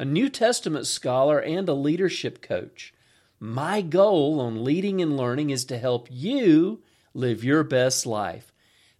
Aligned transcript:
a 0.00 0.04
New 0.04 0.28
Testament 0.28 0.86
scholar, 0.86 1.40
and 1.40 1.68
a 1.68 1.74
leadership 1.74 2.40
coach. 2.40 2.94
My 3.40 3.80
goal 3.80 4.38
on 4.38 4.62
leading 4.62 5.02
and 5.02 5.16
learning 5.16 5.50
is 5.50 5.64
to 5.64 5.76
help 5.76 6.06
you 6.08 6.82
live 7.14 7.42
your 7.42 7.64
best 7.64 8.06
life. 8.06 8.52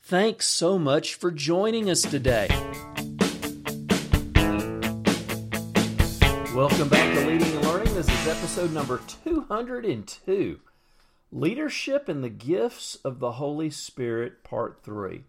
Thanks 0.02 0.48
so 0.48 0.76
much 0.76 1.14
for 1.14 1.30
joining 1.30 1.88
us 1.88 2.02
today. 2.02 2.48
Welcome 6.52 6.88
back 6.88 7.14
to 7.14 7.26
Leading 7.28 7.52
and 7.52 7.64
Learning. 7.64 7.94
This 7.94 8.08
is 8.08 8.26
episode 8.26 8.72
number 8.72 9.00
202 9.22 10.58
Leadership 11.30 12.08
and 12.08 12.24
the 12.24 12.28
Gifts 12.28 12.96
of 13.04 13.20
the 13.20 13.32
Holy 13.32 13.70
Spirit, 13.70 14.42
Part 14.42 14.80
3. 14.82 15.22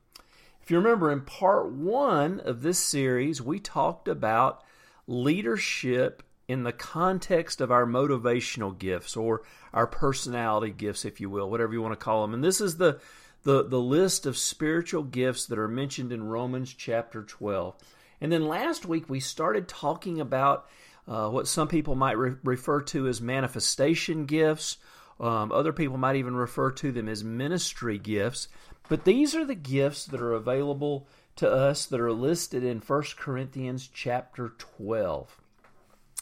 If 0.64 0.72
you 0.72 0.78
remember, 0.78 1.12
in 1.12 1.22
part 1.22 1.72
one 1.72 2.40
of 2.40 2.64
this 2.64 2.80
series, 2.80 3.40
we 3.40 3.60
talked 3.60 4.08
about 4.08 4.64
leadership 5.10 6.22
in 6.48 6.64
the 6.64 6.72
context 6.72 7.62
of 7.62 7.72
our 7.72 7.86
motivational 7.86 8.78
gifts 8.78 9.18
or 9.18 9.42
our 9.74 9.88
personality 9.88 10.72
gifts, 10.72 11.04
if 11.04 11.20
you 11.20 11.30
will, 11.30 11.50
whatever 11.50 11.74
you 11.74 11.82
want 11.82 11.92
to 11.92 12.04
call 12.04 12.22
them. 12.22 12.34
And 12.34 12.44
this 12.44 12.62
is 12.62 12.78
the, 12.78 13.00
the, 13.44 13.68
the 13.68 13.80
list 13.80 14.26
of 14.26 14.38
spiritual 14.38 15.04
gifts 15.04 15.48
that 15.48 15.60
are 15.60 15.68
mentioned 15.68 16.12
in 16.12 16.24
Romans 16.24 16.74
chapter 16.74 17.24
12. 17.24 17.76
And 18.22 18.32
then 18.32 18.48
last 18.48 18.86
week 18.86 19.10
we 19.10 19.20
started 19.20 19.68
talking 19.68 20.20
about 20.22 20.68
uh, 21.08 21.30
what 21.30 21.48
some 21.48 21.68
people 21.68 21.96
might 21.96 22.18
re- 22.18 22.36
refer 22.44 22.82
to 22.82 23.08
as 23.08 23.22
manifestation 23.22 24.26
gifts. 24.26 24.78
Um, 25.20 25.52
other 25.52 25.74
people 25.74 25.98
might 25.98 26.18
even 26.18 26.36
refer 26.36 26.72
to 26.72 26.92
them 26.92 27.10
as 27.10 27.24
ministry 27.24 27.98
gifts. 27.98 28.48
But 28.90 29.06
these 29.06 29.36
are 29.36 29.46
the 29.46 29.56
gifts 29.56 30.06
that 30.08 30.22
are 30.22 30.34
available 30.34 31.08
to 31.40 31.50
us 31.52 31.86
that 31.86 32.02
are 32.02 32.12
listed 32.12 32.64
in 32.64 32.80
1 32.80 33.04
Corinthians 33.18 33.90
chapter 33.94 34.54
12. 34.58 35.38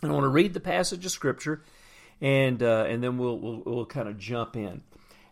And 0.03 0.11
I 0.11 0.13
want 0.13 0.25
to 0.25 0.29
read 0.29 0.53
the 0.53 0.59
passage 0.59 1.05
of 1.05 1.11
Scripture, 1.11 1.63
and, 2.21 2.61
uh, 2.61 2.85
and 2.87 3.03
then 3.03 3.17
we'll, 3.17 3.39
we'll, 3.39 3.63
we'll 3.65 3.85
kind 3.87 4.07
of 4.07 4.19
jump 4.19 4.55
in. 4.55 4.83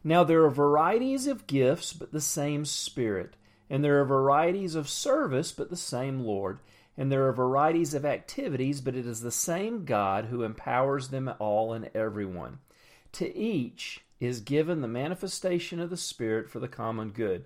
Now, 0.04 0.24
there 0.24 0.44
are 0.44 0.50
varieties 0.50 1.28
of 1.28 1.46
gifts, 1.46 1.94
but 1.94 2.12
the 2.12 2.22
same 2.22 2.66
Spirit. 2.66 3.36
And 3.70 3.84
there 3.84 4.00
are 4.02 4.06
varieties 4.06 4.74
of 4.74 4.90
service, 4.90 5.52
but 5.52 5.70
the 5.70 5.78
same 5.78 6.20
Lord. 6.20 6.60
And 6.98 7.12
there 7.12 7.28
are 7.28 7.34
varieties 7.34 7.94
of 7.94 8.06
activities, 8.06 8.82
but 8.82 8.96
it 8.96 9.06
is 9.06 9.22
the 9.22 9.32
same 9.32 9.86
God 9.86 10.26
who 10.26 10.42
empowers 10.42 11.10
them 11.10 11.32
all 11.38 11.74
and 11.74 11.92
everyone. 11.94 12.58
To 13.14 13.38
each 13.38 14.04
is 14.20 14.40
given 14.40 14.82
the 14.82 14.88
manifestation 14.88 15.80
of 15.80 15.92
the 15.92 15.98
Spirit 15.98 16.50
for 16.50 16.60
the 16.60 16.68
common 16.68 17.12
good. 17.12 17.46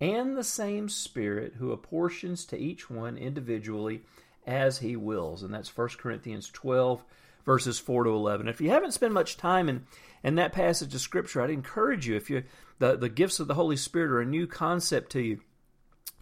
and 0.00 0.36
the 0.36 0.44
same 0.44 0.88
Spirit 0.88 1.54
who 1.58 1.72
apportions 1.72 2.44
to 2.46 2.58
each 2.58 2.88
one 2.88 3.18
individually 3.18 4.02
as 4.46 4.78
he 4.78 4.96
wills. 4.96 5.42
And 5.42 5.52
that's 5.52 5.76
1 5.76 5.88
Corinthians 5.98 6.48
12, 6.48 7.04
verses 7.44 7.78
4 7.78 8.04
to 8.04 8.10
11. 8.10 8.48
If 8.48 8.60
you 8.60 8.70
haven't 8.70 8.92
spent 8.92 9.12
much 9.12 9.36
time 9.36 9.68
in, 9.68 9.84
in 10.24 10.36
that 10.36 10.52
passage 10.52 10.94
of 10.94 11.00
Scripture, 11.00 11.42
I'd 11.42 11.50
encourage 11.50 12.06
you, 12.06 12.16
if 12.16 12.30
you 12.30 12.44
the, 12.78 12.96
the 12.96 13.10
gifts 13.10 13.40
of 13.40 13.46
the 13.46 13.54
Holy 13.54 13.76
Spirit 13.76 14.10
are 14.10 14.20
a 14.20 14.26
new 14.26 14.46
concept 14.46 15.12
to 15.12 15.20
you, 15.20 15.40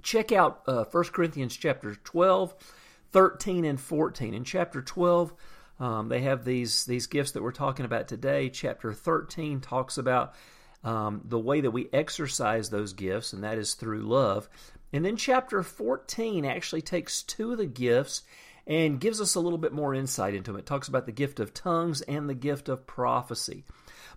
check 0.03 0.33
out 0.33 0.63
uh, 0.67 0.85
1 0.91 1.05
Corinthians 1.05 1.57
chapter 1.57 1.95
12, 1.95 2.55
13, 3.13 3.65
and 3.65 3.81
14. 3.81 4.35
In 4.35 4.45
chapter 4.45 4.83
12, 4.83 5.33
um, 5.79 6.09
they 6.09 6.23
have 6.23 6.45
these, 6.45 6.85
these 6.85 7.07
gifts 7.07 7.33
that 7.33 7.43
we're 7.45 7.53
talking 7.53 7.85
about 7.85 8.09
today. 8.09 8.51
Chapter 8.51 8.93
13 8.93 9.61
talks 9.61 9.99
about 9.99 10.35
um, 10.89 11.21
the 11.27 11.39
way 11.39 11.61
that 11.61 11.71
we 11.71 11.91
exercise 11.93 12.71
those 12.71 12.95
gifts, 12.95 13.35
and 13.35 13.45
that 13.45 13.59
is 13.59 13.75
through 13.75 14.01
love. 14.01 14.49
And 14.91 15.05
then 15.05 15.19
chapter 15.19 15.63
14 15.63 16.47
actually 16.47 16.81
takes 16.81 17.23
two 17.23 17.53
of 17.53 17.59
the 17.59 17.67
gifts 17.67 18.23
and 18.67 18.99
gives 18.99 19.21
us 19.21 19.35
a 19.35 19.41
little 19.41 19.59
bit 19.59 19.75
more 19.75 19.95
insight 19.95 20.35
into 20.35 20.51
them. 20.51 20.59
It 20.59 20.65
talks 20.65 20.89
about 20.89 21.05
the 21.05 21.13
gift 21.13 21.41
of 21.41 21.53
tongues 21.53 22.01
and 22.03 22.27
the 22.27 22.35
gift 22.35 22.71
of 22.71 22.87
prophecy. 22.87 23.65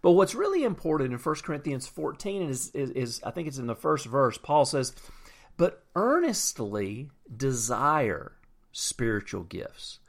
But 0.02 0.12
what's 0.12 0.34
really 0.34 0.64
important 0.64 1.12
in 1.12 1.20
1 1.20 1.36
Corinthians 1.44 1.88
14 1.88 2.44
is, 2.44 2.72
is, 2.74 2.90
is, 2.92 3.22
I 3.22 3.32
think 3.32 3.50
it's 3.50 3.58
in 3.58 3.68
the 3.68 3.76
first 3.76 4.06
verse, 4.06 4.38
Paul 4.38 4.64
says, 4.64 4.94
But 5.58 5.84
earnestly 5.98 7.10
desire 7.36 8.32
spiritual 8.72 9.44
gifts. 9.44 10.00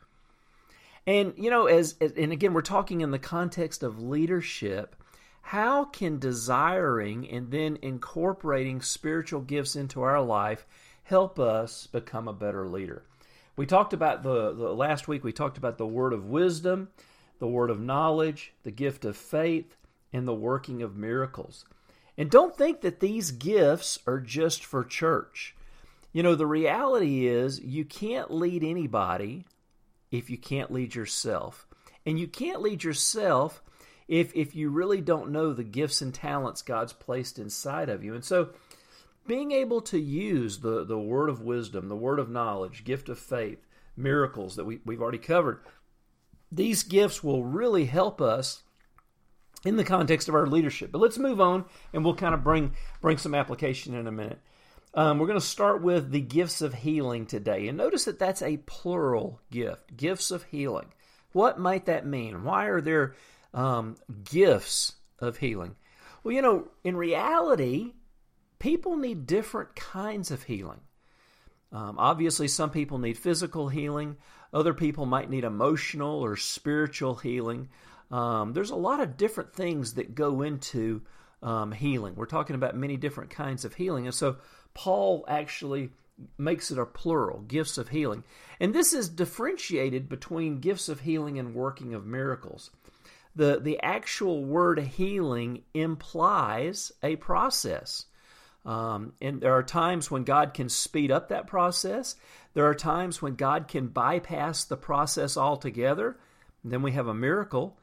And, 1.09 1.34
you 1.37 1.51
know, 1.51 1.67
as, 1.67 1.97
and 2.01 2.31
again, 2.31 2.55
we're 2.55 2.62
talking 2.62 3.01
in 3.01 3.11
the 3.11 3.19
context 3.19 3.83
of 3.83 4.01
leadership. 4.01 4.95
How 5.42 5.84
can 5.84 6.19
desiring 6.19 7.28
and 7.28 7.50
then 7.50 7.78
incorporating 7.82 8.80
spiritual 8.80 9.42
gifts 9.42 9.76
into 9.76 10.00
our 10.03 10.22
life 10.22 10.66
help 11.03 11.38
us 11.38 11.86
become 11.86 12.26
a 12.26 12.32
better 12.32 12.66
leader? 12.66 13.03
We 13.54 13.66
talked 13.66 13.92
about 13.92 14.22
the, 14.22 14.53
the 14.53 14.75
last 14.75 15.08
week, 15.08 15.22
we 15.22 15.32
talked 15.32 15.58
about 15.58 15.76
the 15.76 15.86
word 15.86 16.14
of 16.14 16.25
wisdom, 16.25 16.88
the 17.38 17.47
word 17.47 17.69
of 17.69 17.80
knowledge, 17.80 18.54
the 18.62 18.70
gift 18.70 19.04
of 19.04 19.16
faith, 19.16 19.76
and 20.12 20.26
the 20.26 20.34
working 20.34 20.82
of 20.82 20.97
miracles. 20.97 21.66
And 22.16 22.30
don't 22.30 22.56
think 22.56 22.80
that 22.80 23.00
these 23.00 23.30
gifts 23.30 23.98
are 24.06 24.20
just 24.20 24.64
for 24.64 24.84
church. 24.84 25.54
You 26.12 26.22
know, 26.22 26.34
the 26.34 26.47
reality 26.47 27.26
is 27.26 27.60
you 27.60 27.84
can't 27.84 28.30
lead 28.30 28.62
anybody 28.62 29.44
if 30.10 30.30
you 30.30 30.38
can't 30.38 30.70
lead 30.70 30.94
yourself. 30.94 31.66
And 32.04 32.19
you 32.19 32.28
can't 32.28 32.60
lead 32.60 32.84
yourself 32.84 33.62
if 34.12 34.31
if 34.37 34.55
you 34.55 34.69
really 34.69 35.00
don't 35.00 35.31
know 35.31 35.55
the 35.55 35.65
gifts 35.65 36.03
and 36.03 36.12
talents 36.12 36.61
God's 36.61 36.93
placed 36.93 37.39
inside 37.39 37.89
of 37.89 38.05
you. 38.05 38.15
And 38.15 38.23
so 38.23 38.50
being 39.27 39.53
able 39.53 39.81
to 39.81 39.99
use 39.99 40.59
the, 40.59 40.84
the 40.84 40.99
word 40.99 41.31
of 41.31 41.41
wisdom, 41.41 41.89
the 41.89 41.97
word 41.97 42.19
of 42.19 42.28
knowledge, 42.28 42.84
gift 42.84 43.09
of 43.09 43.19
faith, 43.19 43.67
miracles 43.97 44.56
that 44.56 44.67
we, 44.67 44.81
we've 44.84 45.01
already 45.01 45.17
covered, 45.17 45.61
these 46.51 46.83
gifts 46.83 47.25
will 47.25 47.43
really 47.43 47.87
help 47.87 48.21
us 48.21 48.62
in 49.65 49.77
the 49.77 49.84
context 49.84 50.28
of 50.28 50.34
our 50.34 50.47
leadership. 50.47 50.93
But 50.93 51.01
let's 51.01 51.17
move 51.17 51.41
on, 51.41 51.65
and 51.95 52.05
we'll 52.05 52.15
kind 52.15 52.34
of 52.34 52.45
bring 52.45 52.75
bring 53.01 53.17
some 53.17 53.34
application 53.34 53.95
in 53.95 54.06
a 54.06 54.12
minute. 54.12 54.41
Um, 54.93 55.19
we're 55.19 55.27
going 55.27 55.41
to 55.41 55.47
start 55.47 55.81
with 55.81 56.11
the 56.11 56.21
gifts 56.21 56.61
of 56.61 56.75
healing 56.75 57.25
today, 57.25 57.67
and 57.67 57.78
notice 57.78 58.05
that 58.05 58.19
that's 58.19 58.43
a 58.43 58.59
plural 58.59 59.41
gift. 59.51 59.97
Gifts 59.97 60.31
of 60.31 60.43
healing. 60.43 60.93
What 61.33 61.59
might 61.59 61.87
that 61.87 62.05
mean? 62.05 62.45
Why 62.45 62.67
are 62.67 62.83
there 62.83 63.15
um, 63.55 63.97
gifts 64.25 64.95
of 65.19 65.39
healing? 65.39 65.77
Well, 66.22 66.34
you 66.34 66.43
know, 66.43 66.69
in 66.84 66.97
reality, 66.97 67.93
people 68.59 68.97
need 68.97 69.27
different 69.27 69.75
kinds 69.75 70.31
of 70.31 70.45
healing. 70.45 70.81
Um, 71.72 71.97
obviously, 71.99 72.49
some 72.49 72.71
people 72.71 72.99
need 72.99 73.19
physical 73.19 73.69
healing. 73.69 74.16
Other 74.53 74.75
people 74.75 75.07
might 75.07 75.31
need 75.31 75.45
emotional 75.45 76.21
or 76.21 76.37
spiritual 76.37 77.15
healing. 77.16 77.69
Um, 78.10 78.53
there's 78.53 78.71
a 78.71 78.77
lot 78.77 79.01
of 79.01 79.16
different 79.16 79.55
things 79.55 79.95
that 79.95 80.15
go 80.15 80.43
into 80.43 81.03
um, 81.43 81.72
healing. 81.72 82.15
We're 82.15 82.27
talking 82.27 82.55
about 82.55 82.77
many 82.77 82.97
different 82.97 83.31
kinds 83.31 83.65
of 83.65 83.75
healing. 83.75 84.07
And 84.07 84.15
so 84.15 84.37
Paul 84.75 85.25
actually 85.27 85.91
makes 86.39 86.71
it 86.71 86.78
a 86.78 86.84
plural 86.87 87.41
gifts 87.41 87.78
of 87.78 87.89
healing. 87.89 88.22
And 88.60 88.75
this 88.75 88.93
is 88.93 89.09
differentiated 89.09 90.09
between 90.09 90.60
gifts 90.60 90.89
of 90.89 91.01
healing 91.01 91.39
and 91.39 91.55
working 91.55 91.95
of 91.95 92.07
miracles. 92.07 92.71
The, 93.34 93.61
the 93.61 93.81
actual 93.81 94.45
word 94.45 94.79
healing 94.79 95.63
implies 95.73 96.93
a 97.03 97.17
process. 97.17 98.07
Um, 98.65 99.15
and 99.21 99.41
there 99.41 99.55
are 99.55 99.63
times 99.63 100.11
when 100.11 100.25
God 100.25 100.55
can 100.55 100.69
speed 100.69 101.11
up 101.11 101.29
that 101.29 101.47
process. 101.47 102.15
There 102.55 102.67
are 102.67 102.75
times 102.75 103.21
when 103.21 103.34
God 103.34 103.69
can 103.69 103.89
bypass 103.89 104.65
the 104.65 104.77
process 104.77 105.37
altogether. 105.37 106.19
then 106.63 106.83
we 106.83 106.93
have 106.93 107.09
a 107.09 107.15
miracle. 107.15 107.79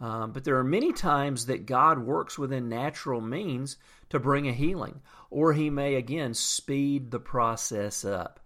Um, 0.00 0.32
but 0.32 0.42
there 0.42 0.56
are 0.56 0.64
many 0.64 0.92
times 0.92 1.46
that 1.46 1.66
God 1.66 1.98
works 1.98 2.36
within 2.36 2.68
natural 2.68 3.20
means 3.20 3.76
to 4.10 4.18
bring 4.18 4.48
a 4.48 4.52
healing, 4.52 5.00
or 5.30 5.52
He 5.52 5.70
may 5.70 5.94
again 5.94 6.34
speed 6.34 7.10
the 7.10 7.20
process 7.20 8.04
up. 8.04 8.40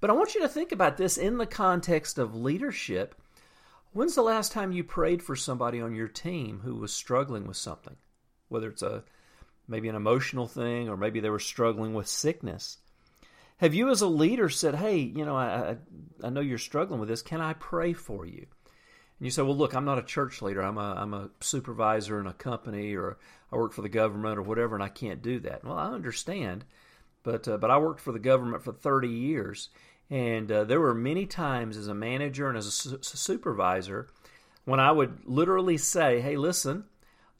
But 0.00 0.10
I 0.10 0.14
want 0.14 0.34
you 0.34 0.40
to 0.42 0.48
think 0.48 0.72
about 0.72 0.96
this 0.96 1.16
in 1.16 1.38
the 1.38 1.46
context 1.46 2.18
of 2.18 2.34
leadership. 2.34 3.14
When's 3.96 4.14
the 4.14 4.20
last 4.20 4.52
time 4.52 4.72
you 4.72 4.84
prayed 4.84 5.22
for 5.22 5.34
somebody 5.34 5.80
on 5.80 5.94
your 5.94 6.06
team 6.06 6.60
who 6.62 6.74
was 6.74 6.92
struggling 6.92 7.46
with 7.46 7.56
something? 7.56 7.96
Whether 8.48 8.68
it's 8.68 8.82
a 8.82 9.04
maybe 9.66 9.88
an 9.88 9.94
emotional 9.94 10.46
thing 10.46 10.90
or 10.90 10.98
maybe 10.98 11.18
they 11.18 11.30
were 11.30 11.38
struggling 11.38 11.94
with 11.94 12.06
sickness. 12.06 12.76
Have 13.56 13.72
you 13.72 13.88
as 13.88 14.02
a 14.02 14.06
leader 14.06 14.50
said, 14.50 14.74
"Hey, 14.74 14.98
you 14.98 15.24
know, 15.24 15.34
I 15.34 15.78
I 16.22 16.28
know 16.28 16.42
you're 16.42 16.58
struggling 16.58 17.00
with 17.00 17.08
this. 17.08 17.22
Can 17.22 17.40
I 17.40 17.54
pray 17.54 17.94
for 17.94 18.26
you?" 18.26 18.46
And 19.18 19.24
you 19.24 19.30
say, 19.30 19.40
"Well, 19.40 19.56
look, 19.56 19.74
I'm 19.74 19.86
not 19.86 19.98
a 19.98 20.02
church 20.02 20.42
leader. 20.42 20.60
I'm 20.60 20.76
a 20.76 20.94
I'm 20.98 21.14
a 21.14 21.30
supervisor 21.40 22.20
in 22.20 22.26
a 22.26 22.34
company 22.34 22.94
or 22.94 23.16
I 23.50 23.56
work 23.56 23.72
for 23.72 23.80
the 23.80 23.88
government 23.88 24.38
or 24.38 24.42
whatever 24.42 24.74
and 24.74 24.84
I 24.84 24.90
can't 24.90 25.22
do 25.22 25.40
that." 25.40 25.64
Well, 25.64 25.78
I 25.78 25.86
understand. 25.86 26.66
But 27.22 27.48
uh, 27.48 27.56
but 27.56 27.70
I 27.70 27.78
worked 27.78 28.00
for 28.00 28.12
the 28.12 28.18
government 28.18 28.62
for 28.62 28.74
30 28.74 29.08
years 29.08 29.70
and 30.10 30.50
uh, 30.50 30.64
there 30.64 30.80
were 30.80 30.94
many 30.94 31.26
times 31.26 31.76
as 31.76 31.88
a 31.88 31.94
manager 31.94 32.48
and 32.48 32.56
as 32.56 32.66
a 32.66 32.70
su- 32.70 32.98
supervisor 33.02 34.08
when 34.64 34.80
I 34.80 34.92
would 34.92 35.24
literally 35.24 35.78
say, 35.78 36.20
"Hey, 36.20 36.36
listen, 36.36 36.84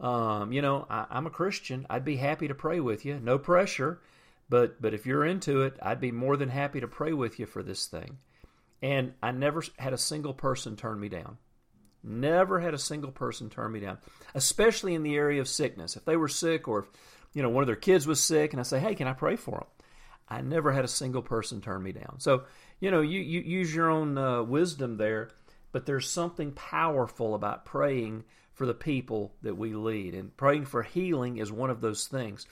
um, 0.01 0.53
you 0.53 0.63
know, 0.63 0.87
I, 0.91 1.07
I'm 1.11 1.27
a 1.27 1.31
Christian. 1.31 1.87
I'd 1.89 2.05
be 2.05 2.17
happy 2.17 2.49
to 2.49 2.55
pray 2.55 2.81
with 2.81 3.05
you. 3.05 3.21
No 3.21 3.39
pressure, 3.39 4.01
but 4.49 4.81
but 4.81 4.95
if 4.95 5.07
you're 5.07 5.25
into 5.25 5.63
it, 5.63 5.79
I'd 5.83 6.01
be 6.01 6.13
more 6.13 6.37
than 6.37 6.49
happy 6.49 6.81
to 6.81 6.89
pray 6.89 7.13
with 7.13 7.39
you 7.39 7.47
for 7.47 7.63
this 7.63 7.87
thing." 7.87 8.19
And 8.83 9.15
I 9.23 9.33
never 9.33 9.63
had 9.79 9.93
a 9.93 9.99
single 9.99 10.35
person 10.35 10.77
turn 10.77 11.01
me 11.01 11.09
down. 11.09 11.39
Never 12.03 12.61
had 12.61 12.75
a 12.75 12.79
single 12.79 13.11
person 13.11 13.49
turn 13.51 13.73
me 13.73 13.81
down, 13.81 13.99
especially 14.35 14.95
in 14.95 15.03
the 15.03 15.17
area 15.17 15.41
of 15.41 15.49
sickness. 15.49 15.97
If 15.97 16.05
they 16.05 16.17
were 16.17 16.29
sick 16.29 16.69
or 16.69 16.81
if, 16.81 16.87
you 17.33 17.43
know, 17.43 17.49
one 17.49 17.63
of 17.63 17.67
their 17.67 17.75
kids 17.75 18.07
was 18.07 18.21
sick 18.21 18.53
and 18.53 18.61
I 18.61 18.65
say, 18.65 18.79
"Hey, 18.79 18.95
can 18.95 19.09
I 19.09 19.13
pray 19.13 19.37
for 19.37 19.59
them?" 19.59 19.67
I 20.29 20.41
never 20.41 20.73
had 20.73 20.85
a 20.85 20.89
single 20.89 21.23
person 21.23 21.61
turn 21.61 21.83
me 21.83 21.93
down. 21.93 22.17
So, 22.19 22.45
you 22.81 22.91
know, 22.91 23.01
you, 23.01 23.21
you 23.21 23.41
use 23.41 23.75
your 23.75 23.91
own 23.91 24.19
uh, 24.19 24.43
wisdom 24.43 24.97
there, 24.97 25.31
but 25.73 25.87
there's 25.87 26.11
something 26.11 26.53
powerful 26.53 27.35
about 27.35 27.65
praying 27.65 28.25
for 28.53 28.67
the 28.67 28.75
people 28.75 29.35
that 29.43 29.57
we 29.57 29.75
lead. 29.75 30.15
And 30.15 30.37
praying 30.37 30.65
for 30.65 30.83
healing 30.83 31.37
is 31.37 31.53
one 31.53 31.71
of 31.71 31.81
those 31.81 32.07
things. 32.07 32.47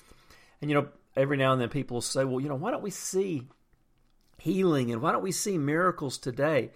And, 0.61 0.71
you 0.71 0.77
know, 0.77 0.89
every 1.17 1.37
now 1.37 1.53
and 1.53 1.61
then 1.61 1.69
people 1.69 2.01
say, 2.01 2.25
well, 2.25 2.41
you 2.41 2.49
know, 2.49 2.55
why 2.55 2.71
don't 2.71 2.83
we 2.83 2.91
see 2.91 3.49
healing 4.39 4.93
and 4.93 5.01
why 5.01 5.13
don't 5.13 5.23
we 5.23 5.33
see 5.33 5.59
miracles 5.59 6.19
today? 6.19 6.71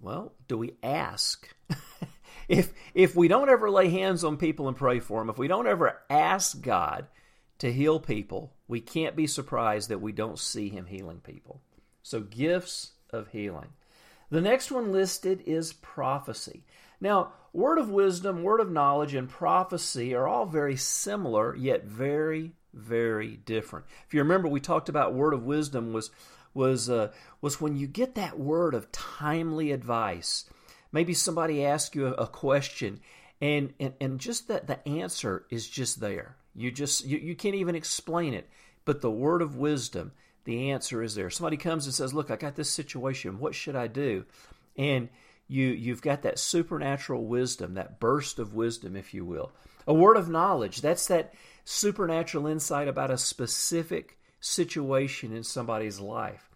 Well, 0.00 0.32
do 0.46 0.56
we 0.58 0.74
ask? 0.82 1.48
if 2.48 2.72
if 2.94 3.16
we 3.16 3.28
don't 3.28 3.50
ever 3.50 3.70
lay 3.70 3.88
hands 3.90 4.24
on 4.24 4.36
people 4.36 4.68
and 4.68 4.76
pray 4.76 5.00
for 5.00 5.20
them, 5.20 5.30
if 5.30 5.38
we 5.38 5.48
don't 5.48 5.66
ever 5.66 6.00
ask 6.08 6.60
God 6.60 7.06
to 7.58 7.72
heal 7.72 7.98
people, 7.98 8.54
we 8.66 8.80
can't 8.80 9.16
be 9.16 9.26
surprised 9.26 9.88
that 9.88 10.00
we 10.00 10.12
don't 10.12 10.38
see 10.38 10.68
him 10.68 10.86
healing 10.86 11.20
people. 11.20 11.60
So, 12.02 12.20
gifts 12.20 12.92
of 13.10 13.28
healing. 13.28 13.70
The 14.30 14.40
next 14.40 14.70
one 14.70 14.92
listed 14.92 15.42
is 15.46 15.72
prophecy. 15.72 16.64
Now, 17.00 17.32
word 17.52 17.78
of 17.78 17.90
wisdom, 17.90 18.42
word 18.42 18.60
of 18.60 18.70
knowledge, 18.70 19.14
and 19.14 19.28
prophecy 19.28 20.14
are 20.14 20.28
all 20.28 20.46
very 20.46 20.76
similar, 20.76 21.56
yet 21.56 21.84
very, 21.84 22.52
very 22.74 23.36
different. 23.36 23.86
If 24.06 24.14
you 24.14 24.20
remember, 24.20 24.48
we 24.48 24.60
talked 24.60 24.88
about 24.88 25.14
word 25.14 25.34
of 25.34 25.44
wisdom 25.44 25.92
was 25.92 26.10
was 26.54 26.90
uh, 26.90 27.12
was 27.40 27.60
when 27.60 27.76
you 27.76 27.86
get 27.86 28.14
that 28.16 28.38
word 28.38 28.74
of 28.74 28.90
timely 28.90 29.70
advice. 29.70 30.44
Maybe 30.90 31.14
somebody 31.14 31.64
asks 31.64 31.94
you 31.94 32.06
a, 32.06 32.12
a 32.12 32.26
question, 32.26 33.00
and, 33.40 33.74
and 33.78 33.94
and 34.00 34.18
just 34.18 34.48
that 34.48 34.66
the 34.66 34.86
answer 34.88 35.44
is 35.50 35.68
just 35.68 36.00
there. 36.00 36.36
You 36.58 36.70
just 36.70 37.04
you, 37.04 37.18
you 37.18 37.34
can't 37.34 37.54
even 37.54 37.74
explain 37.74 38.34
it. 38.34 38.48
But 38.84 39.00
the 39.00 39.10
word 39.10 39.42
of 39.42 39.56
wisdom, 39.56 40.12
the 40.44 40.70
answer 40.70 41.02
is 41.02 41.14
there. 41.14 41.30
Somebody 41.30 41.56
comes 41.56 41.86
and 41.86 41.94
says, 41.94 42.14
"Look, 42.14 42.30
I 42.30 42.36
got 42.36 42.56
this 42.56 42.70
situation. 42.70 43.38
What 43.38 43.54
should 43.54 43.76
I 43.76 43.86
do?" 43.86 44.24
And 44.76 45.08
you 45.46 45.66
you've 45.68 46.02
got 46.02 46.22
that 46.22 46.38
supernatural 46.38 47.26
wisdom, 47.26 47.74
that 47.74 48.00
burst 48.00 48.38
of 48.38 48.54
wisdom, 48.54 48.96
if 48.96 49.14
you 49.14 49.24
will. 49.24 49.52
A 49.86 49.94
word 49.94 50.16
of 50.16 50.28
knowledge, 50.28 50.80
that's 50.80 51.06
that 51.06 51.34
supernatural 51.64 52.46
insight 52.46 52.88
about 52.88 53.10
a 53.10 53.18
specific 53.18 54.18
situation 54.40 55.34
in 55.34 55.42
somebody's 55.42 55.98
life. 55.98 56.48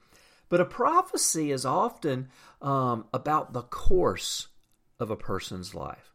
But 0.48 0.60
a 0.60 0.66
prophecy 0.66 1.50
is 1.50 1.64
often 1.64 2.28
um, 2.60 3.06
about 3.14 3.54
the 3.54 3.62
course 3.62 4.48
of 5.00 5.10
a 5.10 5.16
person's 5.16 5.74
life. 5.74 6.11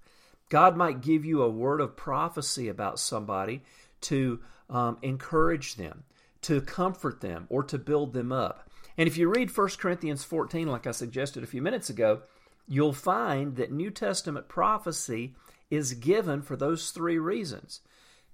God 0.49 0.77
might 0.77 1.01
give 1.01 1.25
you 1.25 1.41
a 1.41 1.49
word 1.49 1.81
of 1.81 1.97
prophecy 1.97 2.69
about 2.69 2.99
somebody 2.99 3.63
to 4.01 4.39
um, 4.69 4.97
encourage 5.01 5.75
them, 5.75 6.03
to 6.43 6.61
comfort 6.61 7.21
them, 7.21 7.47
or 7.49 7.63
to 7.63 7.77
build 7.77 8.13
them 8.13 8.31
up. 8.31 8.69
And 8.97 9.07
if 9.07 9.17
you 9.17 9.29
read 9.29 9.55
1 9.55 9.69
Corinthians 9.77 10.23
14, 10.23 10.67
like 10.67 10.87
I 10.87 10.91
suggested 10.91 11.43
a 11.43 11.47
few 11.47 11.61
minutes 11.61 11.89
ago, 11.89 12.21
you'll 12.67 12.93
find 12.93 13.55
that 13.55 13.71
New 13.71 13.91
Testament 13.91 14.47
prophecy 14.47 15.35
is 15.69 15.93
given 15.93 16.41
for 16.41 16.55
those 16.55 16.91
three 16.91 17.19
reasons 17.19 17.81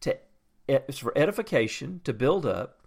to, 0.02 0.18
it's 0.68 1.00
for 1.00 1.18
edification, 1.18 2.02
to 2.04 2.14
build 2.14 2.46
up, 2.46 2.80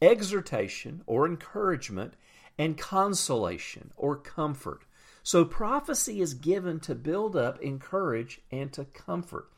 exhortation 0.00 1.02
or 1.06 1.26
encouragement, 1.26 2.14
and 2.58 2.78
consolation 2.78 3.92
or 3.96 4.16
comfort. 4.16 4.84
So 5.24 5.46
prophecy 5.46 6.20
is 6.20 6.34
given 6.34 6.80
to 6.80 6.94
build 6.94 7.34
up, 7.34 7.60
encourage, 7.62 8.42
and 8.52 8.70
to 8.74 8.84
comfort. 8.84 9.48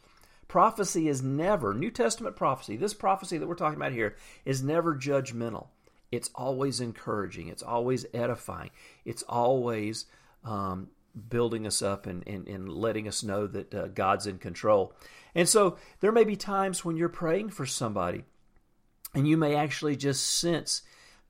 Prophecy 0.47 1.09
is 1.09 1.23
never, 1.23 1.75
New 1.75 1.91
Testament 1.91 2.37
prophecy, 2.37 2.77
this 2.77 2.95
prophecy 2.95 3.37
that 3.37 3.49
we're 3.49 3.57
talking 3.57 3.77
about 3.77 3.91
here, 3.91 4.15
is 4.45 4.63
never 4.63 4.95
judgmental. 4.95 5.67
It's 6.13 6.31
always 6.37 6.81
encouraging, 6.81 7.49
it's 7.49 7.65
always 7.65 8.07
edifying, 8.15 8.71
it's 9.05 9.25
always 9.25 10.07
um, 10.45 10.89
building 11.29 11.67
us 11.67 11.83
up 11.83 12.07
and, 12.07 12.23
and, 12.29 12.47
and, 12.47 12.69
letting 12.69 13.09
us 13.09 13.25
know 13.25 13.49
that 13.49 13.75
uh, 13.75 13.89
God's 13.89 14.29
in 14.29 14.39
control. 14.39 14.95
And 15.35 15.49
so 15.49 15.79
there 15.99 16.13
may 16.13 16.23
be 16.23 16.37
times 16.37 16.85
when 16.85 16.97
you're 16.97 17.09
praying 17.09 17.51
for 17.51 17.67
somebody 17.67 18.23
and 19.15 19.27
you 19.27 19.37
may 19.37 19.57
actually 19.57 19.97
just 19.97 20.25
sense 20.25 20.83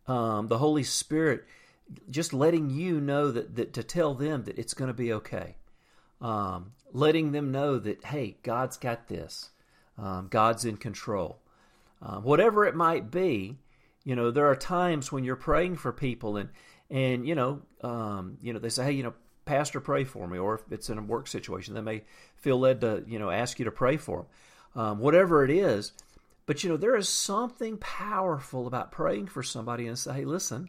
um, 0.06 0.48
the 0.48 0.58
Holy 0.58 0.82
Spirit 0.82 1.44
just 2.10 2.32
letting 2.32 2.70
you 2.70 3.00
know 3.00 3.30
that, 3.30 3.56
that 3.56 3.72
to 3.74 3.82
tell 3.82 4.14
them 4.14 4.44
that 4.44 4.58
it's 4.58 4.74
going 4.74 4.88
to 4.88 4.94
be 4.94 5.12
okay. 5.12 5.56
Um, 6.20 6.72
letting 6.92 7.32
them 7.32 7.52
know 7.52 7.78
that, 7.78 8.04
hey, 8.04 8.36
God's 8.42 8.76
got 8.76 9.08
this. 9.08 9.50
Um, 9.98 10.28
God's 10.30 10.64
in 10.64 10.76
control. 10.76 11.38
Um, 12.02 12.22
whatever 12.22 12.66
it 12.66 12.74
might 12.74 13.10
be, 13.10 13.56
you 14.04 14.14
know, 14.14 14.30
there 14.30 14.46
are 14.46 14.56
times 14.56 15.10
when 15.10 15.24
you're 15.24 15.36
praying 15.36 15.76
for 15.76 15.92
people 15.92 16.36
and, 16.36 16.50
and 16.90 17.26
you 17.26 17.34
know, 17.34 17.62
um, 17.82 18.38
you 18.40 18.52
know, 18.52 18.58
they 18.58 18.68
say, 18.68 18.84
hey, 18.84 18.92
you 18.92 19.02
know, 19.02 19.14
pastor, 19.44 19.80
pray 19.80 20.04
for 20.04 20.26
me. 20.26 20.38
Or 20.38 20.54
if 20.54 20.60
it's 20.70 20.90
in 20.90 20.98
a 20.98 21.02
work 21.02 21.26
situation, 21.26 21.74
they 21.74 21.80
may 21.80 22.02
feel 22.36 22.58
led 22.58 22.82
to, 22.82 23.04
you 23.06 23.18
know, 23.18 23.30
ask 23.30 23.58
you 23.58 23.64
to 23.64 23.70
pray 23.70 23.96
for 23.96 24.18
them. 24.18 24.26
Um, 24.82 24.98
whatever 24.98 25.44
it 25.44 25.50
is. 25.50 25.92
But, 26.44 26.62
you 26.62 26.70
know, 26.70 26.76
there 26.76 26.94
is 26.94 27.08
something 27.08 27.78
powerful 27.78 28.66
about 28.66 28.92
praying 28.92 29.26
for 29.26 29.42
somebody 29.42 29.86
and 29.86 29.98
say, 29.98 30.12
hey, 30.12 30.24
listen, 30.24 30.68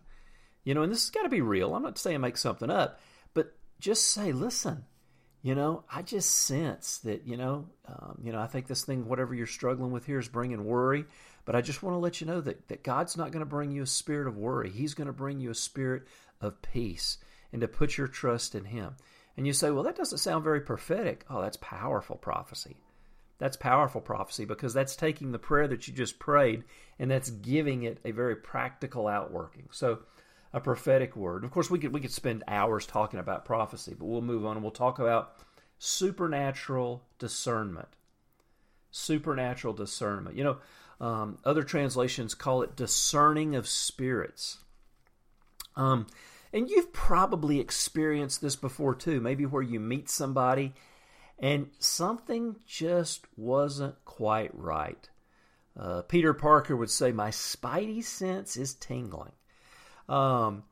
you 0.67 0.73
know, 0.73 0.83
and 0.83 0.91
this 0.91 1.05
has 1.05 1.11
got 1.11 1.23
to 1.23 1.29
be 1.29 1.39
real. 1.39 1.73
I'm 1.73 1.83
not 1.83 1.97
saying 1.97 2.19
make 2.19 2.35
something 2.35 2.69
up, 2.69 2.99
but 3.33 3.53
just 3.79 4.07
say, 4.07 4.33
listen, 4.33 4.83
you 5.41 5.55
know, 5.55 5.85
I 5.89 6.01
just 6.01 6.29
sense 6.29 6.97
that, 7.05 7.25
you 7.25 7.37
know, 7.37 7.69
um, 7.87 8.19
you 8.21 8.33
know, 8.33 8.41
I 8.41 8.47
think 8.47 8.67
this 8.67 8.83
thing, 8.83 9.07
whatever 9.07 9.33
you're 9.33 9.47
struggling 9.47 9.91
with 9.91 10.05
here, 10.05 10.19
is 10.19 10.27
bringing 10.27 10.65
worry. 10.65 11.05
But 11.45 11.55
I 11.55 11.61
just 11.61 11.83
want 11.83 11.93
to 11.93 11.99
let 11.99 12.19
you 12.19 12.27
know 12.27 12.41
that, 12.41 12.67
that 12.67 12.83
God's 12.83 13.15
not 13.15 13.31
going 13.31 13.45
to 13.45 13.49
bring 13.49 13.71
you 13.71 13.83
a 13.83 13.87
spirit 13.87 14.27
of 14.27 14.35
worry. 14.35 14.69
He's 14.69 14.93
going 14.93 15.07
to 15.07 15.13
bring 15.13 15.39
you 15.39 15.51
a 15.51 15.55
spirit 15.55 16.03
of 16.41 16.61
peace 16.61 17.17
and 17.53 17.61
to 17.61 17.69
put 17.69 17.97
your 17.97 18.09
trust 18.09 18.53
in 18.53 18.65
Him. 18.65 18.97
And 19.37 19.47
you 19.47 19.53
say, 19.53 19.71
well, 19.71 19.83
that 19.83 19.95
doesn't 19.95 20.17
sound 20.17 20.43
very 20.43 20.59
prophetic. 20.59 21.23
Oh, 21.29 21.41
that's 21.41 21.55
powerful 21.61 22.17
prophecy. 22.17 22.75
That's 23.37 23.55
powerful 23.55 24.01
prophecy 24.01 24.43
because 24.43 24.73
that's 24.73 24.97
taking 24.97 25.31
the 25.31 25.39
prayer 25.39 25.69
that 25.69 25.87
you 25.87 25.93
just 25.93 26.19
prayed 26.19 26.65
and 26.99 27.09
that's 27.09 27.29
giving 27.29 27.83
it 27.83 27.99
a 28.03 28.11
very 28.11 28.35
practical 28.35 29.07
outworking. 29.07 29.69
So, 29.71 29.99
a 30.53 30.59
prophetic 30.59 31.15
word. 31.15 31.43
Of 31.43 31.51
course, 31.51 31.69
we 31.69 31.79
could 31.79 31.93
we 31.93 31.99
could 31.99 32.11
spend 32.11 32.43
hours 32.47 32.85
talking 32.85 33.19
about 33.19 33.45
prophecy, 33.45 33.95
but 33.97 34.05
we'll 34.05 34.21
move 34.21 34.45
on 34.45 34.55
and 34.55 34.63
we'll 34.63 34.71
talk 34.71 34.99
about 34.99 35.35
supernatural 35.79 37.03
discernment. 37.19 37.89
Supernatural 38.91 39.73
discernment. 39.73 40.35
You 40.35 40.43
know, 40.43 40.57
um, 40.99 41.37
other 41.45 41.63
translations 41.63 42.33
call 42.33 42.61
it 42.61 42.75
discerning 42.75 43.55
of 43.55 43.67
spirits. 43.67 44.59
Um, 45.75 46.07
and 46.53 46.69
you've 46.69 46.93
probably 46.93 47.59
experienced 47.59 48.41
this 48.41 48.55
before 48.55 48.95
too. 48.95 49.21
Maybe 49.21 49.45
where 49.45 49.61
you 49.61 49.79
meet 49.79 50.09
somebody 50.09 50.73
and 51.39 51.69
something 51.77 52.55
just 52.65 53.25
wasn't 53.35 54.03
quite 54.05 54.51
right. 54.53 55.09
Uh, 55.79 56.01
Peter 56.01 56.33
Parker 56.33 56.75
would 56.75 56.89
say, 56.89 57.11
My 57.11 57.29
spidey 57.29 58.03
sense 58.03 58.57
is 58.57 58.73
tingling. 58.73 59.33
Um, 60.09 60.63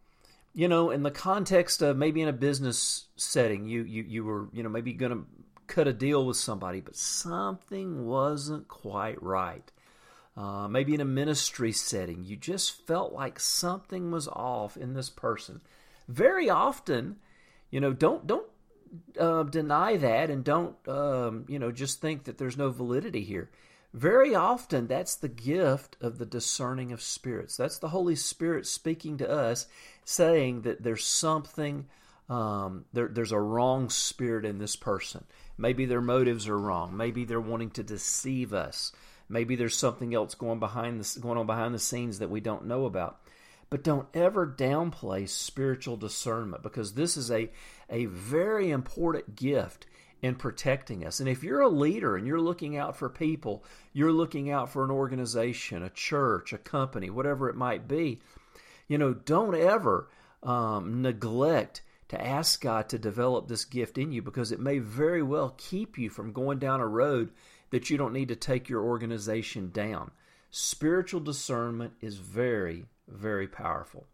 you 0.53 0.67
know, 0.67 0.89
in 0.89 1.03
the 1.03 1.11
context 1.11 1.81
of 1.81 1.97
maybe 1.97 2.21
in 2.21 2.29
a 2.29 2.33
business 2.33 3.05
setting, 3.17 3.67
you 3.67 3.83
you 3.83 4.03
you 4.03 4.23
were 4.23 4.47
you 4.53 4.63
know 4.63 4.69
maybe 4.69 4.93
going 4.93 5.11
to 5.11 5.25
cut 5.67 5.87
a 5.87 5.93
deal 5.93 6.25
with 6.25 6.37
somebody, 6.37 6.79
but 6.79 6.95
something 6.95 8.05
wasn't 8.05 8.67
quite 8.67 9.21
right. 9.21 9.69
Uh, 10.37 10.67
maybe 10.67 10.93
in 10.93 11.01
a 11.01 11.05
ministry 11.05 11.71
setting, 11.71 12.23
you 12.25 12.35
just 12.35 12.85
felt 12.85 13.13
like 13.13 13.39
something 13.39 14.11
was 14.11 14.27
off 14.27 14.75
in 14.75 14.93
this 14.93 15.09
person. 15.09 15.61
Very 16.09 16.49
often, 16.49 17.17
you 17.71 17.79
know, 17.79 17.93
don't 17.93 18.27
don't 18.27 18.47
uh, 19.19 19.43
deny 19.43 19.97
that, 19.97 20.29
and 20.29 20.43
don't 20.43 20.75
um, 20.87 21.45
you 21.47 21.59
know 21.59 21.71
just 21.71 22.01
think 22.01 22.25
that 22.25 22.37
there's 22.37 22.57
no 22.57 22.69
validity 22.69 23.23
here. 23.23 23.49
Very 23.95 24.35
often, 24.35 24.87
that's 24.87 25.15
the 25.15 25.29
gift 25.29 25.95
of 26.01 26.17
the 26.17 26.25
discerning 26.25 26.91
of 26.91 27.01
spirits. 27.01 27.55
That's 27.55 27.77
the 27.77 27.87
Holy 27.87 28.17
Spirit 28.17 28.67
speaking 28.67 29.19
to 29.19 29.29
us, 29.31 29.67
saying 30.03 30.63
that 30.63 30.83
there's 30.83 31.05
something, 31.05 31.85
um, 32.27 32.83
there, 32.91 33.07
there's 33.07 33.31
a 33.31 33.39
wrong 33.39 33.89
spirit 33.89 34.43
in 34.43 34.57
this 34.57 34.75
person. 34.75 35.23
Maybe 35.57 35.85
their 35.85 36.01
motives 36.01 36.49
are 36.49 36.59
wrong. 36.59 36.97
Maybe 36.97 37.23
they're 37.23 37.39
wanting 37.39 37.69
to 37.71 37.83
deceive 37.83 38.53
us. 38.53 38.91
Maybe 39.29 39.55
there's 39.55 39.77
something 39.77 40.13
else 40.13 40.35
going 40.35 40.59
behind 40.59 40.99
the, 40.99 41.19
going 41.21 41.37
on 41.37 41.45
behind 41.45 41.73
the 41.73 41.79
scenes 41.79 42.19
that 42.19 42.29
we 42.29 42.41
don't 42.41 42.65
know 42.65 42.83
about. 42.83 43.21
But 43.69 43.81
don't 43.81 44.09
ever 44.13 44.45
downplay 44.45 45.29
spiritual 45.29 45.95
discernment 45.95 46.63
because 46.63 46.95
this 46.95 47.15
is 47.15 47.31
a, 47.31 47.49
a 47.89 48.07
very 48.07 48.71
important 48.71 49.37
gift 49.37 49.87
in 50.25 50.33
protecting 50.35 51.05
us. 51.05 51.19
And 51.19 51.29
if 51.29 51.43
you're 51.43 51.61
a 51.61 51.69
leader 51.69 52.17
and 52.17 52.25
you're 52.25 52.41
looking 52.41 52.75
out 52.75 52.97
for 52.97 53.09
people, 53.09 53.63
you're 53.93 54.11
looking 54.11 54.49
out 54.49 54.71
for 54.71 54.83
an 54.83 54.89
organization, 54.89 55.83
a 55.83 55.89
church, 55.91 56.51
a 56.51 56.57
company, 56.57 57.11
whatever 57.11 57.47
it 57.47 57.55
might 57.55 57.87
be, 57.87 58.19
you 58.87 58.97
know, 58.97 59.13
don't 59.13 59.55
ever 59.55 60.09
um, 60.41 61.03
neglect 61.03 61.83
to 62.07 62.19
ask 62.19 62.59
God 62.59 62.89
to 62.89 62.97
develop 62.97 63.47
this 63.47 63.65
gift 63.65 63.99
in 63.99 64.11
you 64.11 64.23
because 64.23 64.51
it 64.51 64.59
may 64.59 64.79
very 64.79 65.21
well 65.21 65.53
keep 65.57 65.95
you 65.95 66.09
from 66.09 66.33
going 66.33 66.57
down 66.57 66.81
a 66.81 66.87
road 66.87 67.29
that 67.69 67.91
you 67.91 67.97
don't 67.97 68.13
need 68.13 68.29
to 68.29 68.35
take 68.35 68.67
your 68.67 68.83
organization 68.83 69.69
down. 69.71 70.09
Spiritual 70.49 71.19
discernment 71.19 71.93
is 72.01 72.17
very, 72.17 72.85
very 73.07 73.47
powerful. 73.47 74.07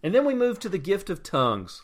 And 0.00 0.14
then 0.14 0.24
we 0.24 0.34
move 0.34 0.60
to 0.60 0.68
the 0.68 0.78
gift 0.78 1.10
of 1.10 1.24
tongues. 1.24 1.82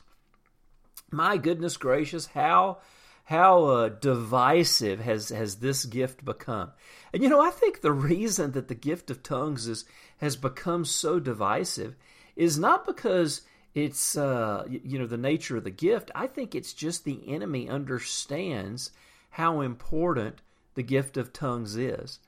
My 1.11 1.37
goodness 1.37 1.77
gracious, 1.77 2.27
how 2.27 2.79
how 3.27 3.65
uh, 3.65 3.89
divisive 3.89 5.01
has 5.01 5.31
has 5.31 5.57
this 5.57 5.85
gift 5.85 6.25
become? 6.25 6.71
And 7.13 7.23
you 7.23 7.29
know, 7.29 7.41
I 7.41 7.51
think 7.51 7.81
the 7.81 7.93
reason 7.93 8.53
that 8.53 8.69
the 8.69 8.75
gift 8.75 9.11
of 9.11 9.23
tongues 9.23 9.67
is 9.67 9.85
has 10.19 10.37
become 10.37 10.85
so 10.85 11.19
divisive 11.19 11.97
is 12.37 12.59
not 12.59 12.87
because 12.87 13.43
it's 13.75 14.17
uh, 14.17 14.65
you 14.69 14.99
know 14.99 15.07
the 15.07 15.17
nature 15.17 15.57
of 15.57 15.65
the 15.65 15.71
gift. 15.71 16.11
I 16.15 16.29
think 16.29 16.55
it's 16.55 16.73
just 16.73 17.05
the 17.05 17.21
enemy 17.27 17.69
understands 17.69 18.93
how 19.31 19.61
important 19.61 20.41
the 20.75 20.85
gift 20.85 21.17
of 21.17 21.33
tongues 21.33 21.77
is. 21.77 22.21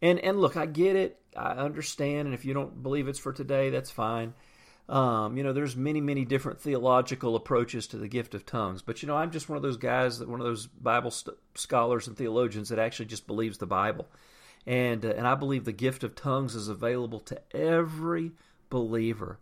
And 0.00 0.18
and 0.18 0.40
look, 0.40 0.56
I 0.56 0.64
get 0.64 0.96
it. 0.96 1.20
I 1.36 1.52
understand. 1.52 2.26
And 2.26 2.34
if 2.34 2.46
you 2.46 2.54
don't 2.54 2.82
believe 2.82 3.06
it's 3.06 3.18
for 3.18 3.34
today, 3.34 3.68
that's 3.68 3.90
fine. 3.90 4.32
Um, 4.88 5.36
you 5.36 5.42
know, 5.42 5.52
there's 5.52 5.76
many, 5.76 6.00
many 6.00 6.24
different 6.24 6.60
theological 6.60 7.36
approaches 7.36 7.86
to 7.88 7.98
the 7.98 8.08
gift 8.08 8.34
of 8.34 8.46
tongues. 8.46 8.80
But, 8.80 9.02
you 9.02 9.08
know, 9.08 9.16
I'm 9.16 9.30
just 9.30 9.48
one 9.48 9.56
of 9.56 9.62
those 9.62 9.76
guys, 9.76 10.18
that 10.18 10.28
one 10.28 10.40
of 10.40 10.46
those 10.46 10.66
Bible 10.66 11.10
st- 11.10 11.36
scholars 11.54 12.08
and 12.08 12.16
theologians 12.16 12.70
that 12.70 12.78
actually 12.78 13.06
just 13.06 13.26
believes 13.26 13.58
the 13.58 13.66
Bible. 13.66 14.08
And, 14.66 15.04
uh, 15.04 15.10
and 15.10 15.26
I 15.26 15.34
believe 15.34 15.64
the 15.64 15.72
gift 15.72 16.04
of 16.04 16.14
tongues 16.14 16.54
is 16.54 16.68
available 16.68 17.20
to 17.20 17.40
every 17.54 18.32
believer. 18.70 19.38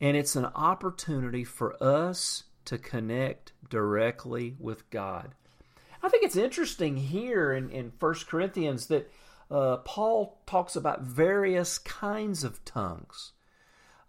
And 0.00 0.16
it's 0.16 0.36
an 0.36 0.46
opportunity 0.54 1.44
for 1.44 1.82
us 1.82 2.44
to 2.66 2.76
connect 2.76 3.52
directly 3.70 4.54
with 4.58 4.88
God. 4.90 5.34
I 6.02 6.10
think 6.10 6.24
it's 6.24 6.36
interesting 6.36 6.98
here 6.98 7.54
in, 7.54 7.70
in 7.70 7.92
1 7.98 8.14
Corinthians 8.28 8.88
that 8.88 9.10
uh, 9.50 9.78
Paul 9.78 10.38
talks 10.46 10.76
about 10.76 11.02
various 11.02 11.78
kinds 11.78 12.44
of 12.44 12.62
tongues. 12.66 13.32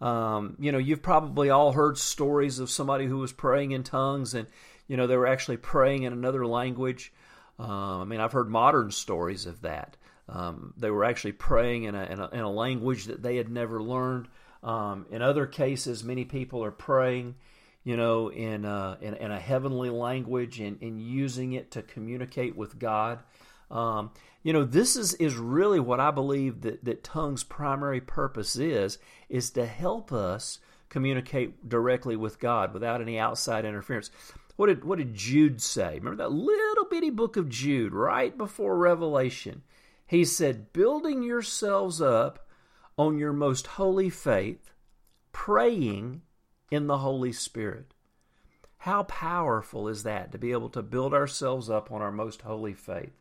Um, 0.02 0.58
you 0.60 0.72
know, 0.72 0.78
you've 0.78 1.02
probably 1.02 1.50
all 1.50 1.72
heard 1.72 1.98
stories 1.98 2.60
of 2.60 2.70
somebody 2.70 3.06
who 3.06 3.18
was 3.18 3.32
praying 3.32 3.72
in 3.72 3.84
tongues 3.84 4.34
and, 4.34 4.48
you 4.88 4.98
know, 4.98 5.08
they 5.08 5.18
were 5.18 5.28
actually 5.28 5.58
praying 5.58 6.04
in 6.04 6.14
another 6.14 6.46
language. 6.46 7.14
Uh, 7.60 8.02
I 8.02 8.04
mean, 8.04 8.20
I've 8.20 8.34
heard 8.34 8.50
modern 8.50 8.92
stories 8.92 9.46
of 9.46 9.62
that. 9.62 9.98
Um, 10.28 10.74
they 10.78 10.90
were 10.90 11.06
actually 11.06 11.34
praying 11.34 11.84
in 11.84 11.96
a, 11.96 12.04
in 12.04 12.20
a, 12.20 12.30
in 12.30 12.40
a, 12.40 12.52
language 12.52 13.06
that 13.06 13.22
they 13.22 13.38
had 13.38 13.50
never 13.50 13.82
learned. 13.82 14.28
Um, 14.64 15.06
in 15.12 15.22
other 15.22 15.46
cases, 15.46 16.04
many 16.04 16.26
people 16.26 16.64
are 16.64 16.72
praying, 16.72 17.36
you 17.84 17.96
know, 17.96 18.30
in 18.30 18.66
a, 18.66 18.98
in, 19.02 19.14
in 19.14 19.32
a 19.32 19.40
heavenly 19.40 19.92
language 19.92 20.60
and, 20.60 20.82
and 20.82 21.00
using 21.00 21.54
it 21.54 21.72
to 21.72 21.84
communicate 21.84 22.56
with 22.56 22.80
God. 22.80 23.20
Um, 23.72 24.12
you 24.44 24.54
know, 24.54 24.64
this 24.64 24.96
is, 24.96 25.16
is 25.16 25.36
really 25.36 25.80
what 25.80 26.00
I 26.00 26.12
believe 26.12 26.62
that, 26.62 26.86
that 26.86 27.04
tongue's 27.04 27.44
primary 27.44 28.02
purpose 28.02 28.56
is, 28.56 29.00
is 29.28 29.50
to 29.52 29.66
help 29.66 30.12
us 30.14 30.60
communicate 30.90 31.68
directly 31.68 32.16
with 32.16 32.40
God 32.40 32.74
without 32.74 33.02
any 33.02 33.18
outside 33.18 33.66
interference. 33.66 34.12
What 34.56 34.68
did, 34.68 34.86
what 34.86 35.00
did 35.00 35.14
Jude 35.14 35.62
say? 35.62 35.96
Remember 35.96 36.24
that 36.24 36.32
little 36.32 36.86
bitty 36.86 37.10
book 37.10 37.38
of 37.38 37.50
Jude 37.50 37.94
right 37.94 38.38
before 38.38 38.78
Revelation? 38.78 39.64
He 40.06 40.24
said, 40.24 40.72
building 40.72 41.24
yourselves 41.24 42.02
up 42.02 42.48
on 42.98 43.18
your 43.18 43.34
most 43.34 43.68
holy 43.68 44.10
faith, 44.10 44.72
praying 45.34 46.22
in 46.72 46.88
the 46.88 47.00
Holy 47.00 47.32
Spirit. 47.32 47.94
How 48.78 49.04
powerful 49.04 49.88
is 49.88 50.04
that 50.04 50.32
to 50.32 50.38
be 50.38 50.52
able 50.52 50.70
to 50.70 50.84
build 50.84 51.14
ourselves 51.14 51.70
up 51.70 51.92
on 51.92 52.02
our 52.02 52.12
most 52.12 52.44
holy 52.44 52.74
faith? 52.74 53.14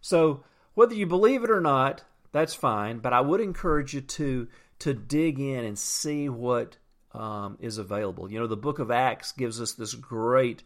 So, 0.00 0.44
whether 0.74 0.94
you 0.94 1.06
believe 1.06 1.44
it 1.44 1.50
or 1.50 1.60
not, 1.60 2.04
that's 2.32 2.54
fine. 2.54 2.98
But 2.98 3.12
I 3.12 3.20
would 3.20 3.40
encourage 3.40 3.94
you 3.94 4.00
to 4.00 4.48
to 4.80 4.94
dig 4.94 5.40
in 5.40 5.64
and 5.64 5.78
see 5.78 6.28
what 6.28 6.76
um, 7.12 7.58
is 7.60 7.78
available. 7.78 8.30
You 8.30 8.40
know, 8.40 8.46
the 8.46 8.56
Book 8.56 8.78
of 8.78 8.90
Acts 8.90 9.32
gives 9.32 9.60
us 9.60 9.72
this 9.72 9.94
great 9.94 10.62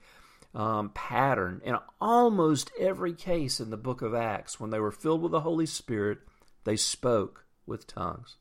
um, 0.55 0.91
pattern 0.91 1.63
in 1.65 1.77
almost 2.01 2.71
every 2.79 3.15
case 3.15 3.61
in 3.61 3.71
the 3.71 3.77
Book 3.77 4.03
of 4.03 4.15
Acts. 4.15 4.61
When 4.61 4.71
they 4.71 4.81
were 4.81 4.93
filled 4.93 5.23
with 5.23 5.33
the 5.33 5.41
Holy 5.41 5.67
Spirit, 5.67 6.19
they 6.65 6.77
spoke 6.77 7.47
with 7.67 7.87
tongues. 7.87 8.37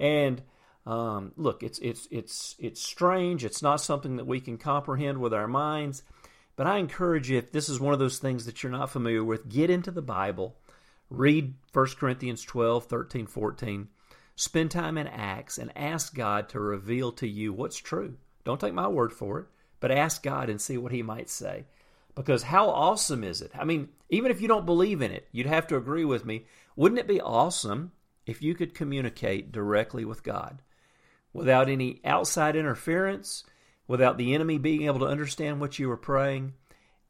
And 0.00 0.42
um, 0.86 1.32
look, 1.36 1.62
it's 1.62 1.78
it's 1.78 2.08
it's 2.10 2.56
it's 2.58 2.82
strange. 2.82 3.44
It's 3.44 3.62
not 3.62 3.80
something 3.80 4.16
that 4.16 4.26
we 4.26 4.40
can 4.40 4.58
comprehend 4.58 5.18
with 5.18 5.32
our 5.32 5.48
minds. 5.48 6.02
But 6.56 6.66
I 6.66 6.78
encourage 6.78 7.30
you, 7.30 7.38
if 7.38 7.50
this 7.50 7.68
is 7.68 7.80
one 7.80 7.92
of 7.92 7.98
those 7.98 8.18
things 8.18 8.46
that 8.46 8.62
you're 8.62 8.70
not 8.70 8.90
familiar 8.90 9.24
with, 9.24 9.48
get 9.48 9.70
into 9.70 9.90
the 9.90 10.02
Bible, 10.02 10.56
read 11.10 11.54
1 11.72 11.86
Corinthians 11.98 12.42
12, 12.42 12.86
13, 12.86 13.26
14, 13.26 13.88
spend 14.36 14.70
time 14.70 14.96
in 14.96 15.06
Acts, 15.08 15.58
and 15.58 15.76
ask 15.76 16.14
God 16.14 16.48
to 16.50 16.60
reveal 16.60 17.10
to 17.12 17.26
you 17.26 17.52
what's 17.52 17.76
true. 17.76 18.16
Don't 18.44 18.60
take 18.60 18.74
my 18.74 18.88
word 18.88 19.12
for 19.12 19.40
it, 19.40 19.46
but 19.80 19.90
ask 19.90 20.22
God 20.22 20.48
and 20.48 20.60
see 20.60 20.78
what 20.78 20.92
He 20.92 21.02
might 21.02 21.28
say. 21.28 21.64
Because 22.14 22.44
how 22.44 22.68
awesome 22.68 23.24
is 23.24 23.42
it? 23.42 23.50
I 23.58 23.64
mean, 23.64 23.88
even 24.08 24.30
if 24.30 24.40
you 24.40 24.46
don't 24.46 24.66
believe 24.66 25.02
in 25.02 25.10
it, 25.10 25.28
you'd 25.32 25.46
have 25.46 25.66
to 25.68 25.76
agree 25.76 26.04
with 26.04 26.24
me. 26.24 26.46
Wouldn't 26.76 27.00
it 27.00 27.08
be 27.08 27.20
awesome 27.20 27.92
if 28.26 28.40
you 28.42 28.54
could 28.54 28.74
communicate 28.74 29.50
directly 29.50 30.04
with 30.04 30.22
God 30.22 30.62
without 31.32 31.68
any 31.68 32.00
outside 32.04 32.54
interference? 32.54 33.42
Without 33.86 34.18
the 34.18 34.34
enemy 34.34 34.58
being 34.58 34.82
able 34.82 35.00
to 35.00 35.06
understand 35.06 35.60
what 35.60 35.78
you 35.78 35.88
were 35.88 35.96
praying. 35.96 36.54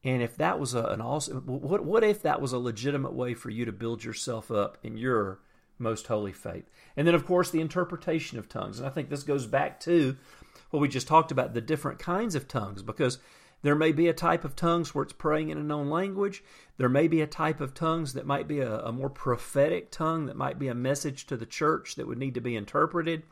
And 0.03 0.23
if 0.23 0.37
that 0.37 0.59
was 0.61 0.75
a, 0.75 0.85
an 0.85 1.01
awesome, 1.01 1.43
what 1.47 1.85
what 1.85 2.05
if 2.05 2.23
that 2.23 2.41
was 2.41 2.53
a 2.53 2.59
legitimate 2.59 3.15
way 3.15 3.35
for 3.35 3.51
you 3.51 3.65
to 3.65 3.73
build 3.73 4.05
yourself 4.05 4.51
up 4.51 4.79
in 4.83 4.97
your 4.97 5.41
most 5.79 6.07
holy 6.07 6.33
faith? 6.33 6.71
And 6.97 7.07
then, 7.07 7.15
of 7.15 7.25
course, 7.25 7.51
the 7.51 7.61
interpretation 7.61 8.39
of 8.39 8.49
tongues. 8.49 8.79
And 8.79 8.87
I 8.87 8.91
think 8.91 9.09
this 9.09 9.23
goes 9.23 9.47
back 9.47 9.81
to 9.81 10.17
what 10.71 10.81
we 10.81 10.89
just 10.89 11.09
talked 11.09 11.33
about 11.33 11.55
the 11.55 11.61
different 11.61 11.99
kinds 11.99 12.35
of 12.35 12.49
tongues, 12.49 12.83
because 12.83 13.19
there 13.63 13.75
may 13.75 13.93
be 13.93 14.09
a 14.09 14.13
type 14.13 14.45
of 14.45 14.55
tongues 14.55 14.95
where 14.95 15.05
it's 15.05 15.15
praying 15.15 15.49
in 15.49 15.57
a 15.57 15.63
known 15.63 15.89
language. 15.89 16.45
There 16.77 16.91
may 16.91 17.09
be 17.09 17.23
a 17.23 17.27
type 17.27 17.63
of 17.63 17.73
tongues 17.73 18.13
that 18.13 18.27
might 18.27 18.47
be 18.47 18.61
a, 18.61 18.81
a 18.81 18.93
more 18.93 19.09
prophetic 19.09 19.91
tongue, 19.91 20.27
that 20.27 20.37
might 20.37 20.59
be 20.59 20.69
a 20.69 20.75
message 20.75 21.27
to 21.29 21.37
the 21.39 21.47
church 21.47 21.95
that 21.95 22.07
would 22.07 22.19
need 22.19 22.35
to 22.35 22.43
be 22.43 22.57
interpreted. 22.57 23.23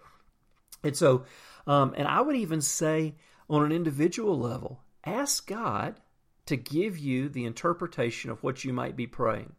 And 0.82 0.96
so, 0.96 1.25
um, 1.66 1.92
and 1.99 2.08
I 2.08 2.22
would 2.22 2.37
even 2.37 2.62
say 2.62 3.14
on 3.52 3.64
an 3.64 3.73
individual 3.73 4.38
level, 4.38 4.80
ask 5.04 5.47
God 5.47 6.00
to 6.47 6.56
give 6.56 6.99
you 6.99 7.28
the 7.28 7.44
interpretation 7.44 8.30
of 8.30 8.42
what 8.42 8.64
you 8.64 8.73
might 8.73 8.97
be 8.97 9.06
praying. 9.06 9.52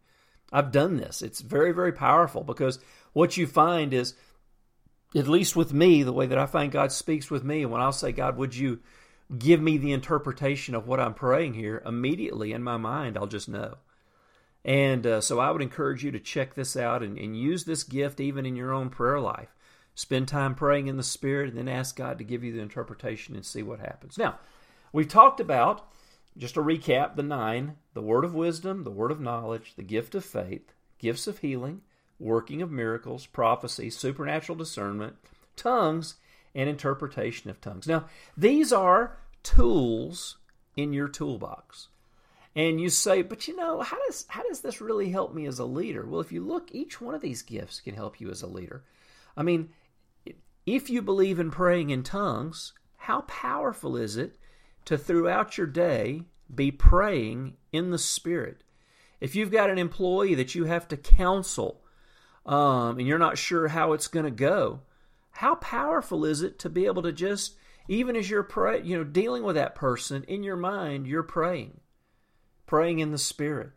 I've 0.51 0.71
done 0.71 0.97
this. 0.97 1.21
It's 1.21 1.41
very, 1.41 1.71
very 1.71 1.93
powerful 1.93 2.43
because 2.43 2.79
what 3.13 3.37
you 3.37 3.47
find 3.47 3.93
is, 3.93 4.15
at 5.15 5.27
least 5.27 5.55
with 5.55 5.73
me, 5.73 6.03
the 6.03 6.13
way 6.13 6.25
that 6.25 6.37
I 6.37 6.45
find 6.45 6.71
God 6.71 6.91
speaks 6.91 7.31
with 7.31 7.43
me, 7.43 7.65
when 7.65 7.81
I'll 7.81 7.91
say, 7.91 8.11
God, 8.11 8.37
would 8.37 8.55
you 8.55 8.79
give 9.37 9.61
me 9.61 9.77
the 9.77 9.93
interpretation 9.93 10.75
of 10.75 10.87
what 10.87 10.99
I'm 10.99 11.13
praying 11.13 11.53
here, 11.53 11.81
immediately 11.85 12.51
in 12.51 12.63
my 12.63 12.77
mind, 12.77 13.17
I'll 13.17 13.27
just 13.27 13.49
know. 13.49 13.75
And 14.65 15.05
uh, 15.05 15.21
so 15.21 15.39
I 15.39 15.51
would 15.51 15.61
encourage 15.61 16.03
you 16.03 16.11
to 16.11 16.19
check 16.19 16.53
this 16.53 16.75
out 16.77 17.03
and, 17.03 17.17
and 17.17 17.37
use 17.37 17.65
this 17.65 17.83
gift 17.83 18.19
even 18.19 18.45
in 18.45 18.55
your 18.55 18.73
own 18.73 18.89
prayer 18.89 19.19
life. 19.19 19.52
Spend 19.95 20.27
time 20.27 20.55
praying 20.55 20.87
in 20.87 20.97
the 20.97 21.03
Spirit 21.03 21.49
and 21.49 21.57
then 21.57 21.67
ask 21.67 21.95
God 21.95 22.17
to 22.17 22.23
give 22.23 22.43
you 22.43 22.51
the 22.51 22.61
interpretation 22.61 23.35
and 23.35 23.45
see 23.45 23.61
what 23.61 23.79
happens. 23.79 24.17
Now, 24.17 24.39
we've 24.91 25.07
talked 25.07 25.39
about 25.39 25.87
just 26.37 26.55
to 26.55 26.61
recap 26.61 27.15
the 27.15 27.23
nine 27.23 27.75
the 27.93 28.01
word 28.01 28.25
of 28.25 28.33
wisdom, 28.33 28.83
the 28.83 28.91
word 28.91 29.11
of 29.11 29.21
knowledge, 29.21 29.73
the 29.75 29.83
gift 29.83 30.15
of 30.15 30.25
faith, 30.25 30.73
gifts 30.97 31.27
of 31.27 31.39
healing, 31.39 31.81
working 32.19 32.61
of 32.61 32.71
miracles, 32.71 33.25
prophecy, 33.27 33.89
supernatural 33.89 34.57
discernment, 34.57 35.15
tongues, 35.55 36.15
and 36.55 36.69
interpretation 36.69 37.49
of 37.49 37.61
tongues. 37.61 37.87
Now, 37.87 38.05
these 38.35 38.73
are 38.73 39.17
tools 39.43 40.37
in 40.75 40.93
your 40.93 41.07
toolbox. 41.07 41.89
And 42.55 42.79
you 42.79 42.89
say, 42.89 43.23
but 43.23 43.47
you 43.47 43.55
know, 43.55 43.81
how 43.81 43.97
does 44.05 44.25
how 44.29 44.43
does 44.43 44.61
this 44.61 44.79
really 44.79 45.09
help 45.09 45.33
me 45.33 45.47
as 45.47 45.57
a 45.57 45.65
leader? 45.65 46.05
Well, 46.05 46.21
if 46.21 46.31
you 46.31 46.41
look, 46.41 46.69
each 46.71 47.01
one 47.01 47.15
of 47.15 47.21
these 47.21 47.41
gifts 47.41 47.79
can 47.79 47.95
help 47.95 48.21
you 48.21 48.29
as 48.29 48.43
a 48.43 48.47
leader. 48.47 48.83
I 49.35 49.41
mean, 49.41 49.69
if 50.65 50.89
you 50.89 51.01
believe 51.01 51.39
in 51.39 51.51
praying 51.51 51.89
in 51.89 52.03
tongues, 52.03 52.73
how 52.97 53.21
powerful 53.21 53.97
is 53.97 54.15
it 54.15 54.37
to 54.85 54.97
throughout 54.97 55.57
your 55.57 55.67
day 55.67 56.23
be 56.53 56.71
praying 56.71 57.55
in 57.71 57.91
the 57.91 57.97
Spirit? 57.97 58.63
If 59.19 59.35
you've 59.35 59.51
got 59.51 59.69
an 59.69 59.77
employee 59.77 60.35
that 60.35 60.55
you 60.55 60.65
have 60.65 60.87
to 60.89 60.97
counsel 60.97 61.81
um, 62.45 62.97
and 62.97 63.07
you're 63.07 63.17
not 63.17 63.37
sure 63.37 63.69
how 63.69 63.93
it's 63.93 64.07
going 64.07 64.25
to 64.25 64.31
go, 64.31 64.81
how 65.31 65.55
powerful 65.55 66.25
is 66.25 66.41
it 66.41 66.59
to 66.59 66.69
be 66.69 66.85
able 66.85 67.01
to 67.01 67.11
just, 67.11 67.55
even 67.87 68.15
as 68.15 68.29
you're 68.29 68.43
pray, 68.43 68.81
you 68.81 68.97
know, 68.97 69.03
dealing 69.03 69.43
with 69.43 69.55
that 69.55 69.75
person 69.75 70.23
in 70.27 70.43
your 70.43 70.55
mind, 70.55 71.07
you're 71.07 71.23
praying, 71.23 71.81
praying 72.65 72.99
in 72.99 73.11
the 73.11 73.17
Spirit. 73.17 73.71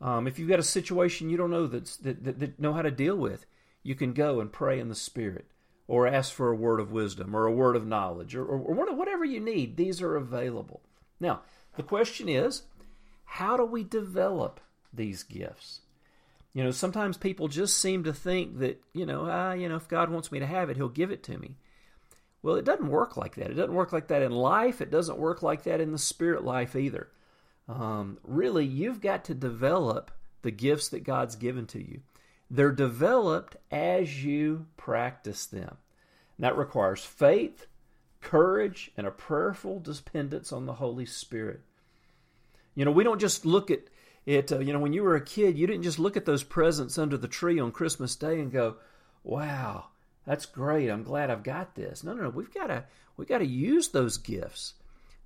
Um, 0.00 0.26
if 0.26 0.38
you've 0.38 0.48
got 0.48 0.58
a 0.60 0.64
situation 0.64 1.28
you 1.28 1.36
don't 1.36 1.50
know 1.50 1.66
that, 1.66 1.96
that, 2.02 2.38
that 2.38 2.60
know 2.60 2.72
how 2.72 2.82
to 2.82 2.90
deal 2.90 3.16
with, 3.16 3.46
you 3.82 3.94
can 3.94 4.12
go 4.12 4.40
and 4.40 4.52
pray 4.52 4.78
in 4.78 4.88
the 4.88 4.94
Spirit 4.94 5.46
or 5.90 6.06
ask 6.06 6.32
for 6.32 6.52
a 6.52 6.54
word 6.54 6.78
of 6.78 6.92
wisdom 6.92 7.34
or 7.34 7.46
a 7.46 7.52
word 7.52 7.74
of 7.74 7.84
knowledge 7.84 8.36
or, 8.36 8.44
or, 8.44 8.60
or 8.60 8.94
whatever 8.94 9.24
you 9.24 9.40
need. 9.40 9.76
These 9.76 10.00
are 10.00 10.14
available. 10.14 10.82
Now, 11.18 11.40
the 11.76 11.82
question 11.82 12.28
is 12.28 12.62
how 13.24 13.56
do 13.56 13.64
we 13.64 13.82
develop 13.82 14.60
these 14.92 15.24
gifts? 15.24 15.80
You 16.54 16.62
know, 16.62 16.70
sometimes 16.70 17.16
people 17.16 17.48
just 17.48 17.76
seem 17.76 18.04
to 18.04 18.12
think 18.12 18.60
that, 18.60 18.80
you 18.92 19.04
know, 19.04 19.26
ah, 19.28 19.52
you 19.52 19.68
know, 19.68 19.74
if 19.74 19.88
God 19.88 20.10
wants 20.10 20.30
me 20.30 20.38
to 20.38 20.46
have 20.46 20.70
it, 20.70 20.76
he'll 20.76 20.88
give 20.88 21.10
it 21.10 21.24
to 21.24 21.36
me. 21.36 21.56
Well, 22.40 22.54
it 22.54 22.64
doesn't 22.64 22.88
work 22.88 23.16
like 23.16 23.34
that. 23.34 23.50
It 23.50 23.54
doesn't 23.54 23.74
work 23.74 23.92
like 23.92 24.06
that 24.08 24.22
in 24.22 24.30
life. 24.30 24.80
It 24.80 24.92
doesn't 24.92 25.18
work 25.18 25.42
like 25.42 25.64
that 25.64 25.80
in 25.80 25.90
the 25.90 25.98
spirit 25.98 26.44
life 26.44 26.76
either. 26.76 27.08
Um, 27.68 28.18
really, 28.22 28.64
you've 28.64 29.00
got 29.00 29.24
to 29.24 29.34
develop 29.34 30.12
the 30.42 30.52
gifts 30.52 30.88
that 30.90 31.02
God's 31.02 31.34
given 31.34 31.66
to 31.66 31.80
you. 31.80 32.00
They're 32.50 32.72
developed 32.72 33.56
as 33.70 34.24
you 34.24 34.66
practice 34.76 35.46
them. 35.46 35.76
And 36.36 36.44
that 36.44 36.56
requires 36.56 37.04
faith, 37.04 37.66
courage, 38.20 38.90
and 38.96 39.06
a 39.06 39.12
prayerful 39.12 39.80
dependence 39.80 40.52
on 40.52 40.66
the 40.66 40.74
Holy 40.74 41.06
Spirit. 41.06 41.60
You 42.74 42.84
know, 42.84 42.90
we 42.90 43.04
don't 43.04 43.20
just 43.20 43.46
look 43.46 43.70
at 43.70 43.80
it, 44.26 44.52
uh, 44.52 44.58
you 44.58 44.72
know, 44.72 44.78
when 44.78 44.92
you 44.92 45.02
were 45.02 45.16
a 45.16 45.24
kid, 45.24 45.58
you 45.58 45.66
didn't 45.66 45.82
just 45.82 45.98
look 45.98 46.16
at 46.16 46.24
those 46.26 46.42
presents 46.42 46.98
under 46.98 47.16
the 47.16 47.28
tree 47.28 47.58
on 47.58 47.72
Christmas 47.72 48.14
Day 48.16 48.40
and 48.40 48.52
go, 48.52 48.76
wow, 49.24 49.86
that's 50.26 50.46
great. 50.46 50.90
I'm 50.90 51.02
glad 51.02 51.30
I've 51.30 51.42
got 51.42 51.74
this. 51.74 52.04
No, 52.04 52.12
no, 52.12 52.24
no. 52.24 52.28
We've 52.28 52.52
got 52.52 52.66
to, 52.66 52.84
we 53.16 53.24
got 53.26 53.38
to 53.38 53.46
use 53.46 53.88
those 53.88 54.18
gifts. 54.18 54.74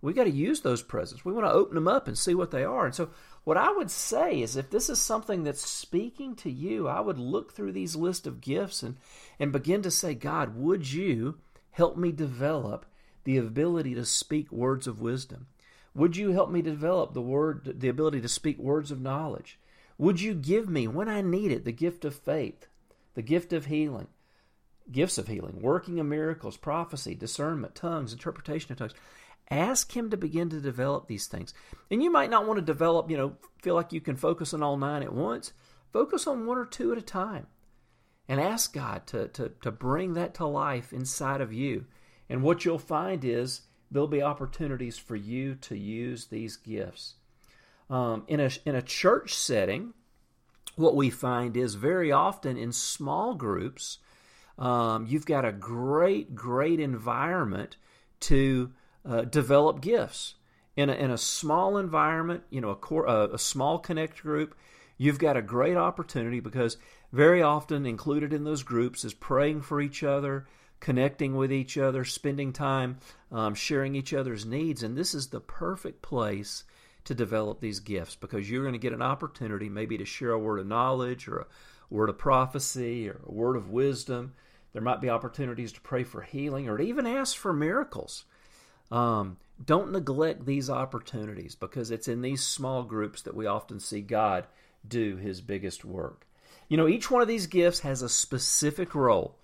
We 0.04 0.12
got 0.12 0.24
to 0.24 0.30
use 0.30 0.60
those 0.60 0.82
presents. 0.82 1.24
We 1.24 1.32
want 1.32 1.46
to 1.46 1.52
open 1.52 1.74
them 1.74 1.88
up 1.88 2.06
and 2.06 2.16
see 2.16 2.34
what 2.34 2.50
they 2.50 2.62
are. 2.62 2.84
And 2.84 2.94
so 2.94 3.08
what 3.44 3.56
I 3.56 3.72
would 3.72 3.90
say 3.90 4.42
is 4.42 4.54
if 4.54 4.68
this 4.68 4.90
is 4.90 5.00
something 5.00 5.44
that's 5.44 5.66
speaking 5.66 6.36
to 6.36 6.50
you, 6.50 6.86
I 6.86 7.00
would 7.00 7.18
look 7.18 7.52
through 7.52 7.72
these 7.72 7.96
list 7.96 8.26
of 8.26 8.42
gifts 8.42 8.82
and, 8.82 8.98
and 9.38 9.50
begin 9.50 9.80
to 9.80 9.90
say, 9.90 10.14
God, 10.14 10.56
would 10.56 10.92
you 10.92 11.38
help 11.70 11.96
me 11.96 12.12
develop 12.12 12.84
the 13.24 13.38
ability 13.38 13.94
to 13.94 14.04
speak 14.04 14.52
words 14.52 14.86
of 14.86 15.00
wisdom? 15.00 15.46
Would 15.94 16.18
you 16.18 16.32
help 16.32 16.50
me 16.50 16.60
develop 16.60 17.14
the 17.14 17.22
word 17.22 17.80
the 17.80 17.88
ability 17.88 18.20
to 18.20 18.28
speak 18.28 18.58
words 18.58 18.90
of 18.90 19.00
knowledge? 19.00 19.58
Would 19.96 20.20
you 20.20 20.34
give 20.34 20.68
me 20.68 20.86
when 20.86 21.08
I 21.08 21.22
need 21.22 21.50
it 21.50 21.64
the 21.64 21.72
gift 21.72 22.04
of 22.04 22.14
faith, 22.14 22.66
the 23.14 23.22
gift 23.22 23.54
of 23.54 23.66
healing, 23.66 24.08
gifts 24.92 25.16
of 25.16 25.28
healing, 25.28 25.62
working 25.62 25.98
of 25.98 26.04
miracles, 26.06 26.58
prophecy, 26.58 27.14
discernment, 27.14 27.74
tongues, 27.74 28.12
interpretation 28.12 28.72
of 28.72 28.78
tongues? 28.78 28.94
Ask 29.50 29.96
Him 29.96 30.10
to 30.10 30.16
begin 30.16 30.48
to 30.50 30.60
develop 30.60 31.06
these 31.06 31.26
things. 31.26 31.54
And 31.90 32.02
you 32.02 32.10
might 32.10 32.30
not 32.30 32.46
want 32.46 32.58
to 32.58 32.64
develop, 32.64 33.10
you 33.10 33.16
know, 33.16 33.36
feel 33.62 33.74
like 33.74 33.92
you 33.92 34.00
can 34.00 34.16
focus 34.16 34.54
on 34.54 34.62
all 34.62 34.76
nine 34.76 35.02
at 35.02 35.12
once. 35.12 35.52
Focus 35.92 36.26
on 36.26 36.46
one 36.46 36.58
or 36.58 36.64
two 36.64 36.92
at 36.92 36.98
a 36.98 37.02
time. 37.02 37.46
And 38.28 38.40
ask 38.40 38.72
God 38.72 39.06
to, 39.08 39.28
to, 39.28 39.52
to 39.62 39.70
bring 39.70 40.14
that 40.14 40.34
to 40.34 40.46
life 40.46 40.92
inside 40.92 41.40
of 41.40 41.52
you. 41.52 41.84
And 42.28 42.42
what 42.42 42.64
you'll 42.64 42.78
find 42.78 43.24
is 43.24 43.62
there'll 43.90 44.08
be 44.08 44.22
opportunities 44.22 44.98
for 44.98 45.14
you 45.14 45.54
to 45.56 45.76
use 45.76 46.26
these 46.26 46.56
gifts. 46.56 47.14
Um, 47.90 48.24
in, 48.28 48.40
a, 48.40 48.50
in 48.64 48.74
a 48.74 48.82
church 48.82 49.34
setting, 49.34 49.92
what 50.76 50.96
we 50.96 51.10
find 51.10 51.56
is 51.56 51.74
very 51.74 52.10
often 52.10 52.56
in 52.56 52.72
small 52.72 53.34
groups, 53.34 53.98
um, 54.58 55.06
you've 55.06 55.26
got 55.26 55.44
a 55.44 55.52
great, 55.52 56.34
great 56.34 56.80
environment 56.80 57.76
to 58.20 58.72
uh, 59.04 59.22
develop 59.22 59.80
gifts 59.80 60.34
in 60.76 60.90
a, 60.90 60.94
in 60.94 61.10
a 61.10 61.18
small 61.18 61.76
environment, 61.76 62.42
you 62.50 62.60
know, 62.60 62.70
a, 62.70 62.76
core, 62.76 63.06
a, 63.06 63.34
a 63.34 63.38
small 63.38 63.78
connect 63.78 64.22
group. 64.22 64.56
You've 64.96 65.18
got 65.18 65.36
a 65.36 65.42
great 65.42 65.76
opportunity 65.76 66.40
because 66.40 66.76
very 67.12 67.42
often 67.42 67.86
included 67.86 68.32
in 68.32 68.44
those 68.44 68.62
groups 68.62 69.04
is 69.04 69.14
praying 69.14 69.62
for 69.62 69.80
each 69.80 70.02
other, 70.02 70.46
connecting 70.80 71.36
with 71.36 71.52
each 71.52 71.78
other, 71.78 72.04
spending 72.04 72.52
time 72.52 72.98
um, 73.30 73.54
sharing 73.54 73.94
each 73.94 74.12
other's 74.12 74.44
needs. 74.44 74.82
And 74.82 74.96
this 74.96 75.14
is 75.14 75.28
the 75.28 75.40
perfect 75.40 76.02
place 76.02 76.64
to 77.04 77.14
develop 77.14 77.60
these 77.60 77.80
gifts 77.80 78.16
because 78.16 78.50
you're 78.50 78.62
going 78.62 78.72
to 78.72 78.78
get 78.78 78.92
an 78.92 79.02
opportunity 79.02 79.68
maybe 79.68 79.98
to 79.98 80.04
share 80.04 80.32
a 80.32 80.38
word 80.38 80.60
of 80.60 80.66
knowledge 80.66 81.28
or 81.28 81.38
a 81.38 81.46
word 81.90 82.08
of 82.08 82.18
prophecy 82.18 83.08
or 83.08 83.20
a 83.26 83.32
word 83.32 83.56
of 83.56 83.70
wisdom. 83.70 84.34
There 84.72 84.82
might 84.82 85.00
be 85.00 85.10
opportunities 85.10 85.72
to 85.72 85.80
pray 85.80 86.02
for 86.02 86.22
healing 86.22 86.68
or 86.68 86.78
to 86.78 86.84
even 86.84 87.06
ask 87.06 87.36
for 87.36 87.52
miracles. 87.52 88.24
Um, 88.94 89.38
don't 89.64 89.90
neglect 89.90 90.46
these 90.46 90.70
opportunities 90.70 91.56
because 91.56 91.90
it's 91.90 92.06
in 92.06 92.22
these 92.22 92.46
small 92.46 92.84
groups 92.84 93.22
that 93.22 93.34
we 93.34 93.44
often 93.44 93.80
see 93.80 94.00
God 94.00 94.46
do 94.86 95.16
his 95.16 95.40
biggest 95.40 95.84
work. 95.84 96.28
You 96.68 96.76
know, 96.76 96.86
each 96.86 97.10
one 97.10 97.20
of 97.20 97.26
these 97.26 97.48
gifts 97.48 97.80
has 97.80 98.02
a 98.02 98.08
specific 98.08 98.94
role. 98.94 99.36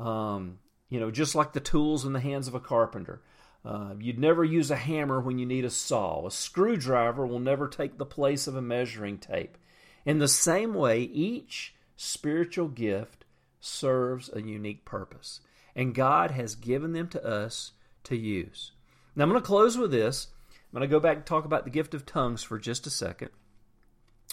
Um, 0.00 0.58
you 0.88 0.98
know, 0.98 1.12
just 1.12 1.36
like 1.36 1.52
the 1.52 1.60
tools 1.60 2.04
in 2.04 2.12
the 2.12 2.18
hands 2.18 2.48
of 2.48 2.56
a 2.56 2.60
carpenter. 2.60 3.22
Uh, 3.64 3.94
you'd 4.00 4.18
never 4.18 4.44
use 4.44 4.70
a 4.70 4.76
hammer 4.76 5.20
when 5.20 5.38
you 5.38 5.46
need 5.46 5.64
a 5.64 5.70
saw. 5.70 6.26
A 6.26 6.30
screwdriver 6.30 7.24
will 7.24 7.38
never 7.38 7.68
take 7.68 7.98
the 7.98 8.06
place 8.06 8.48
of 8.48 8.56
a 8.56 8.62
measuring 8.62 9.18
tape. 9.18 9.56
In 10.04 10.18
the 10.18 10.28
same 10.28 10.74
way, 10.74 11.02
each 11.02 11.74
spiritual 11.96 12.68
gift 12.68 13.24
serves 13.60 14.28
a 14.32 14.42
unique 14.42 14.84
purpose, 14.84 15.40
and 15.76 15.94
God 15.94 16.32
has 16.32 16.56
given 16.56 16.92
them 16.92 17.08
to 17.10 17.24
us 17.24 17.72
to 18.04 18.16
use. 18.16 18.72
Now, 19.18 19.24
I'm 19.24 19.30
going 19.30 19.42
to 19.42 19.46
close 19.46 19.76
with 19.76 19.90
this. 19.90 20.28
I'm 20.48 20.78
going 20.78 20.88
to 20.88 20.94
go 20.94 21.00
back 21.00 21.16
and 21.16 21.26
talk 21.26 21.44
about 21.44 21.64
the 21.64 21.70
gift 21.70 21.92
of 21.92 22.06
tongues 22.06 22.44
for 22.44 22.56
just 22.56 22.86
a 22.86 22.90
second. 22.90 23.30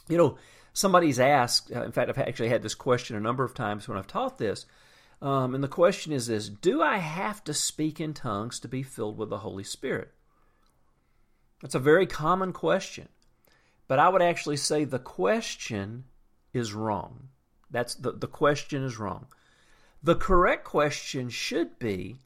You 0.07 0.15
know, 0.15 0.37
somebody's 0.73 1.19
asked, 1.19 1.71
uh, 1.75 1.81
in 1.81 1.91
fact, 1.91 2.07
I've 2.07 2.19
actually 2.19 2.49
had 2.49 2.61
this 2.61 2.75
question 2.75 3.15
a 3.15 3.19
number 3.19 3.43
of 3.43 3.55
times 3.55 3.87
when 3.87 3.97
I've 3.97 4.05
taught 4.05 4.37
this. 4.37 4.67
Um, 5.23 5.55
and 5.55 5.63
the 5.63 5.67
question 5.67 6.13
is 6.13 6.27
this 6.27 6.49
Do 6.49 6.83
I 6.83 6.97
have 6.97 7.43
to 7.45 7.53
speak 7.53 7.99
in 7.99 8.13
tongues 8.13 8.59
to 8.59 8.67
be 8.67 8.83
filled 8.83 9.17
with 9.17 9.31
the 9.31 9.39
Holy 9.39 9.63
Spirit? 9.63 10.11
That's 11.63 11.73
a 11.73 11.79
very 11.79 12.05
common 12.05 12.53
question. 12.53 13.09
But 13.87 13.97
I 13.97 14.09
would 14.09 14.21
actually 14.21 14.57
say 14.57 14.83
the 14.83 14.99
question 14.99 16.03
is 16.53 16.73
wrong. 16.73 17.29
That's 17.71 17.95
the, 17.95 18.11
the 18.11 18.27
question 18.27 18.83
is 18.83 18.99
wrong. 18.99 19.27
The 20.03 20.15
correct 20.15 20.63
question 20.63 21.29
should 21.29 21.79
be 21.79 22.17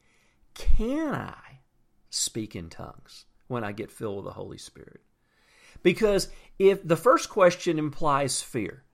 Can 0.52 1.14
I 1.14 1.49
speak 2.10 2.54
in 2.54 2.68
tongues 2.68 3.24
when 3.48 3.64
I 3.64 3.72
get 3.72 3.90
filled 3.90 4.16
with 4.16 4.24
the 4.26 4.32
Holy 4.32 4.58
Spirit. 4.58 5.00
Because 5.82 6.28
if 6.58 6.86
the 6.86 6.96
first 6.96 7.30
question 7.30 7.78
implies 7.78 8.42
fear, 8.42 8.84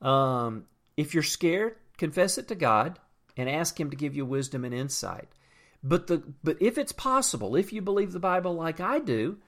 um, 0.00 0.66
if 0.96 1.14
you're 1.14 1.22
scared, 1.22 1.76
confess 1.96 2.38
it 2.38 2.48
to 2.48 2.54
God 2.54 2.98
and 3.36 3.48
ask 3.48 3.78
Him 3.78 3.90
to 3.90 3.96
give 3.96 4.14
you 4.14 4.24
wisdom 4.24 4.64
and 4.64 4.74
insight. 4.74 5.28
But 5.82 6.06
the 6.06 6.22
but 6.42 6.60
if 6.60 6.78
it's 6.78 6.92
possible, 6.92 7.56
if 7.56 7.72
you 7.72 7.82
believe 7.82 8.12
the 8.12 8.18
Bible 8.18 8.54
like 8.54 8.80
I 8.80 8.98
do, 8.98 9.38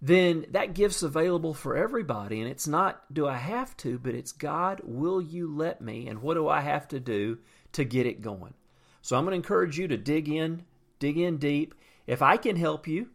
then 0.00 0.46
that 0.50 0.74
gift's 0.74 1.02
available 1.02 1.52
for 1.52 1.76
everybody. 1.76 2.40
And 2.40 2.50
it's 2.50 2.68
not 2.68 3.12
do 3.12 3.26
I 3.26 3.36
have 3.36 3.76
to, 3.78 3.98
but 3.98 4.14
it's 4.14 4.32
God, 4.32 4.80
will 4.84 5.20
you 5.20 5.54
let 5.54 5.80
me? 5.80 6.08
And 6.08 6.22
what 6.22 6.34
do 6.34 6.48
I 6.48 6.60
have 6.60 6.88
to 6.88 7.00
do 7.00 7.38
to 7.72 7.84
get 7.84 8.06
it 8.06 8.22
going? 8.22 8.54
So 9.02 9.16
I'm 9.16 9.24
going 9.24 9.32
to 9.32 9.36
encourage 9.36 9.78
you 9.78 9.88
to 9.88 9.96
dig 9.96 10.28
in, 10.28 10.64
dig 10.98 11.18
in 11.18 11.38
deep, 11.38 11.74
if 12.10 12.22
I 12.22 12.36
can 12.36 12.56
help 12.56 12.88
you, 12.88 13.06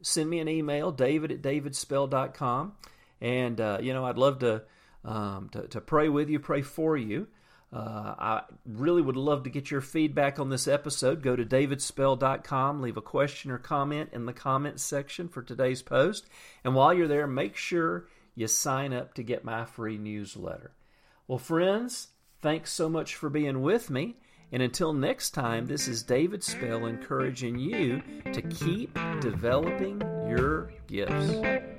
send 0.00 0.30
me 0.30 0.38
an 0.38 0.48
email, 0.48 0.92
david 0.92 1.32
at 1.32 1.42
davidspell.com. 1.42 2.74
And, 3.20 3.60
uh, 3.60 3.78
you 3.82 3.92
know, 3.92 4.04
I'd 4.04 4.16
love 4.16 4.38
to, 4.38 4.62
um, 5.04 5.48
to, 5.50 5.66
to, 5.66 5.80
pray 5.80 6.08
with 6.08 6.30
you, 6.30 6.38
pray 6.38 6.62
for 6.62 6.96
you. 6.96 7.26
Uh, 7.72 8.14
I 8.16 8.42
really 8.64 9.02
would 9.02 9.16
love 9.16 9.42
to 9.42 9.50
get 9.50 9.72
your 9.72 9.80
feedback 9.80 10.38
on 10.38 10.50
this 10.50 10.68
episode. 10.68 11.20
Go 11.20 11.34
to 11.34 11.44
davidspell.com, 11.44 12.80
leave 12.80 12.96
a 12.96 13.02
question 13.02 13.50
or 13.50 13.58
comment 13.58 14.10
in 14.12 14.26
the 14.26 14.32
comments 14.32 14.84
section 14.84 15.28
for 15.28 15.42
today's 15.42 15.82
post. 15.82 16.28
And 16.62 16.76
while 16.76 16.94
you're 16.94 17.08
there, 17.08 17.26
make 17.26 17.56
sure 17.56 18.06
you 18.36 18.46
sign 18.46 18.92
up 18.92 19.14
to 19.14 19.24
get 19.24 19.44
my 19.44 19.64
free 19.64 19.98
newsletter. 19.98 20.70
Well, 21.26 21.38
friends, 21.38 22.08
thanks 22.40 22.72
so 22.72 22.88
much 22.88 23.16
for 23.16 23.28
being 23.28 23.62
with 23.62 23.90
me. 23.90 24.14
And 24.54 24.62
until 24.62 24.92
next 24.92 25.30
time, 25.30 25.66
this 25.66 25.88
is 25.88 26.04
David 26.04 26.44
Spell 26.44 26.86
encouraging 26.86 27.58
you 27.58 28.00
to 28.32 28.40
keep 28.40 28.96
developing 29.20 30.00
your 30.28 30.70
gifts. 30.86 31.73